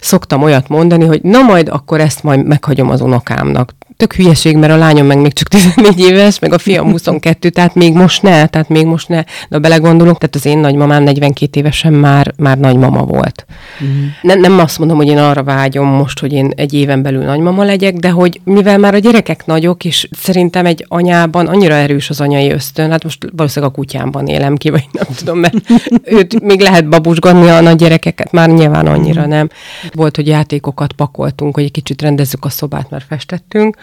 szoktam 0.00 0.42
olyat 0.42 0.68
mondani, 0.68 1.04
hogy 1.04 1.22
na 1.22 1.42
majd 1.42 1.68
akkor 1.68 2.00
ezt 2.00 2.22
majd 2.22 2.46
meghagyom 2.46 2.90
az 2.90 3.00
unokámnak 3.00 3.72
tök 4.00 4.14
hülyeség, 4.14 4.56
mert 4.56 4.72
a 4.72 4.76
lányom 4.76 5.06
meg 5.06 5.20
még 5.20 5.32
csak 5.32 5.48
14 5.74 6.00
éves, 6.00 6.38
meg 6.38 6.52
a 6.52 6.58
fiam 6.58 6.90
22, 6.90 7.50
tehát 7.50 7.74
még 7.74 7.92
most 7.92 8.22
ne, 8.22 8.46
tehát 8.46 8.68
még 8.68 8.86
most 8.86 9.08
ne. 9.08 9.24
De 9.48 9.58
belegondolunk, 9.58 10.18
tehát 10.18 10.34
az 10.34 10.46
én 10.46 10.58
nagymamám 10.58 11.02
42 11.02 11.60
évesen 11.60 11.92
már, 11.92 12.32
már 12.36 12.58
nagymama 12.58 13.04
volt. 13.04 13.46
Mm. 13.84 14.06
Ne, 14.22 14.34
nem 14.34 14.58
azt 14.58 14.78
mondom, 14.78 14.96
hogy 14.96 15.06
én 15.06 15.18
arra 15.18 15.42
vágyom 15.42 15.86
most, 15.86 16.18
hogy 16.20 16.32
én 16.32 16.52
egy 16.56 16.74
éven 16.74 17.02
belül 17.02 17.24
nagymama 17.24 17.64
legyek, 17.64 17.94
de 17.94 18.10
hogy 18.10 18.40
mivel 18.44 18.78
már 18.78 18.94
a 18.94 18.98
gyerekek 18.98 19.46
nagyok, 19.46 19.84
és 19.84 20.08
szerintem 20.20 20.66
egy 20.66 20.84
anyában 20.88 21.46
annyira 21.46 21.74
erős 21.74 22.10
az 22.10 22.20
anyai 22.20 22.50
ösztön, 22.50 22.90
hát 22.90 23.04
most 23.04 23.26
valószínűleg 23.36 23.74
a 23.74 23.76
kutyámban 23.76 24.26
élem 24.26 24.56
ki, 24.56 24.70
vagy 24.70 24.84
nem 24.92 25.06
tudom, 25.16 25.38
mert 25.38 25.54
őt 26.18 26.40
még 26.40 26.60
lehet 26.60 26.88
babusgatni 26.88 27.48
a 27.48 27.60
nagy 27.60 27.76
gyerekeket, 27.76 28.32
már 28.32 28.48
nyilván 28.48 28.86
annyira 28.86 29.26
nem. 29.26 29.48
Volt, 29.92 30.16
hogy 30.16 30.26
játékokat 30.26 30.92
pakoltunk, 30.92 31.54
hogy 31.54 31.64
egy 31.64 31.70
kicsit 31.70 32.02
rendezzük 32.02 32.44
a 32.44 32.48
szobát, 32.48 32.90
mert 32.90 33.04
festettünk, 33.08 33.76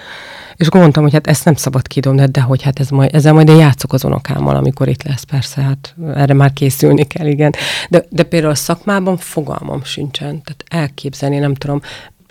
és 0.56 0.70
gondoltam, 0.70 1.04
hogy 1.04 1.14
hát 1.14 1.28
ezt 1.28 1.46
nem 1.46 1.54
szabad 1.54 1.88
kidobni, 1.88 2.26
de 2.26 2.42
hogy 2.42 2.62
hát 2.62 2.80
ez 2.80 2.90
majd, 2.90 3.16
ezzel 3.16 3.34
majd 3.34 3.50
én 3.50 3.56
játszok 3.56 3.94
az 3.94 4.04
unokámmal, 4.04 4.56
amikor 4.56 4.88
itt 4.88 5.04
lesz, 5.04 5.24
persze, 5.24 5.62
hát 5.62 5.96
erre 6.16 6.34
már 6.34 6.54
készülni 6.54 7.04
kell, 7.04 7.28
igen. 7.28 7.54
De, 7.90 8.06
de 8.10 8.24
például 8.24 8.52
a 8.52 8.56
szakmában 8.56 9.18
fogalmam 9.18 9.84
sincsen, 9.84 10.42
tehát 10.44 10.64
elképzelni 10.68 11.38
nem 11.38 11.54
tudom, 11.54 11.82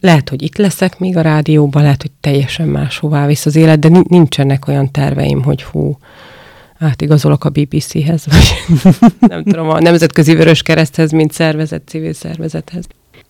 lehet, 0.01 0.29
hogy 0.29 0.43
itt 0.43 0.57
leszek 0.57 0.99
még 0.99 1.17
a 1.17 1.21
rádióban, 1.21 1.83
lehet, 1.83 2.03
hogy 2.03 2.11
teljesen 2.21 2.69
máshová 2.69 3.27
visz 3.27 3.47
az 3.47 3.57
élet, 3.57 3.79
de 3.79 4.01
nincsenek 4.09 4.69
olyan 4.69 4.91
terveim, 4.91 5.43
hogy 5.43 5.62
hú, 5.62 5.99
átigazolok 6.79 7.45
a 7.45 7.51
BBC-hez, 7.51 8.27
vagy 8.27 8.81
nem 9.33 9.45
tudom, 9.45 9.69
a 9.69 9.81
Nemzetközi 9.81 10.35
Vörös 10.35 10.62
Kereszthez, 10.62 11.11
mint 11.11 11.33
szervezet, 11.33 11.83
civil 11.87 12.12
szervezethez. 12.12 12.87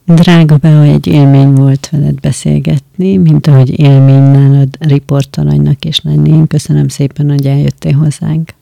Drága 0.09 0.57
be, 0.57 0.81
egy 0.81 1.07
élmény 1.07 1.53
volt 1.53 1.89
veled 1.89 2.21
beszélgetni, 2.21 3.17
mint 3.17 3.47
ahogy 3.47 3.79
élmény 3.79 4.23
nálad 4.23 4.69
riportalanynak 4.79 5.85
is 5.85 6.01
lenni. 6.01 6.47
Köszönöm 6.47 6.89
szépen, 6.89 7.31
hogy 7.31 7.47
eljöttél 7.47 7.93
hozzánk. 7.93 8.55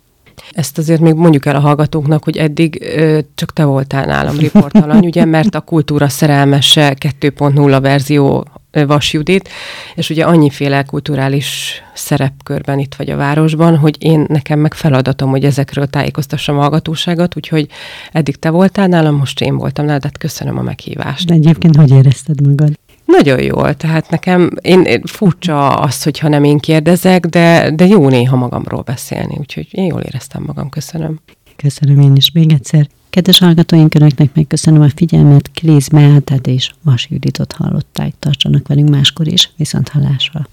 Ezt 0.51 0.79
azért 0.79 1.01
még 1.01 1.15
mondjuk 1.15 1.47
el 1.47 1.57
a 1.57 1.61
hallgatóknak, 1.61 2.25
hogy 2.25 2.37
eddig 2.37 2.83
ö, 2.97 3.19
csak 3.35 3.53
te 3.53 3.65
voltál 3.65 4.05
nálam 4.05 4.39
riportalany, 4.39 5.07
ugye, 5.11 5.25
mert 5.25 5.55
a 5.55 5.61
kultúra 5.61 6.09
szerelmese 6.09 6.97
2.0 7.01 7.79
verzió 7.83 8.47
Vas 8.87 9.13
Judit, 9.13 9.49
és 9.95 10.11
ugye 10.11 10.25
annyiféle 10.25 10.83
kulturális 10.83 11.83
szerepkörben 11.95 12.79
itt 12.79 12.95
vagy 12.95 13.11
a 13.11 13.17
városban, 13.17 13.77
hogy 13.77 13.97
én 13.99 14.25
nekem 14.29 14.59
meg 14.59 14.75
feladatom, 14.75 15.31
hogy 15.31 15.45
ezekről 15.45 15.87
tájékoztassam 15.87 16.57
a 16.57 16.61
hallgatóságot, 16.61 17.37
úgyhogy 17.37 17.69
eddig 18.13 18.37
te 18.37 18.51
voltál 18.51 18.87
nálam, 18.87 19.17
most 19.17 19.41
én 19.41 19.57
voltam 19.57 19.85
nálad, 19.85 20.01
tehát 20.01 20.19
köszönöm 20.19 20.59
a 20.59 20.63
meghívást. 20.63 21.27
De 21.27 21.35
egyébként 21.35 21.77
hogy 21.77 21.91
érezted 21.91 22.47
magad? 22.47 22.79
Nagyon 23.05 23.43
jól, 23.43 23.75
tehát 23.75 24.11
nekem 24.11 24.51
én, 24.61 24.83
én 24.83 25.03
furcsa 25.05 25.69
az, 25.69 26.03
hogyha 26.03 26.29
nem 26.29 26.45
én 26.45 26.59
kérdezek, 26.59 27.27
de, 27.27 27.71
de 27.71 27.87
jó 27.87 28.09
néha 28.09 28.37
magamról 28.37 28.83
beszélni, 28.83 29.37
úgyhogy 29.39 29.69
én 29.71 29.87
jól 29.87 30.01
éreztem 30.01 30.43
magam, 30.47 30.69
köszönöm. 30.69 31.21
Köszönöm 31.57 32.01
én 32.01 32.17
is 32.17 32.31
még 32.31 32.53
egyszer. 32.53 32.89
Kedves 33.11 33.39
hallgatóink, 33.39 33.95
Önöknek 33.95 34.35
megköszönöm 34.35 34.81
a 34.81 34.89
figyelmet, 34.95 35.51
Kléz 35.55 35.89
Meátát 35.89 36.47
és 36.47 36.73
Vas 36.83 37.07
Juditot 37.11 37.53
hallották. 37.53 38.15
Tartsanak 38.19 38.69
velünk 38.69 38.89
máskor 38.89 39.27
is, 39.27 39.51
viszont 39.57 39.89
hallásra. 39.89 40.49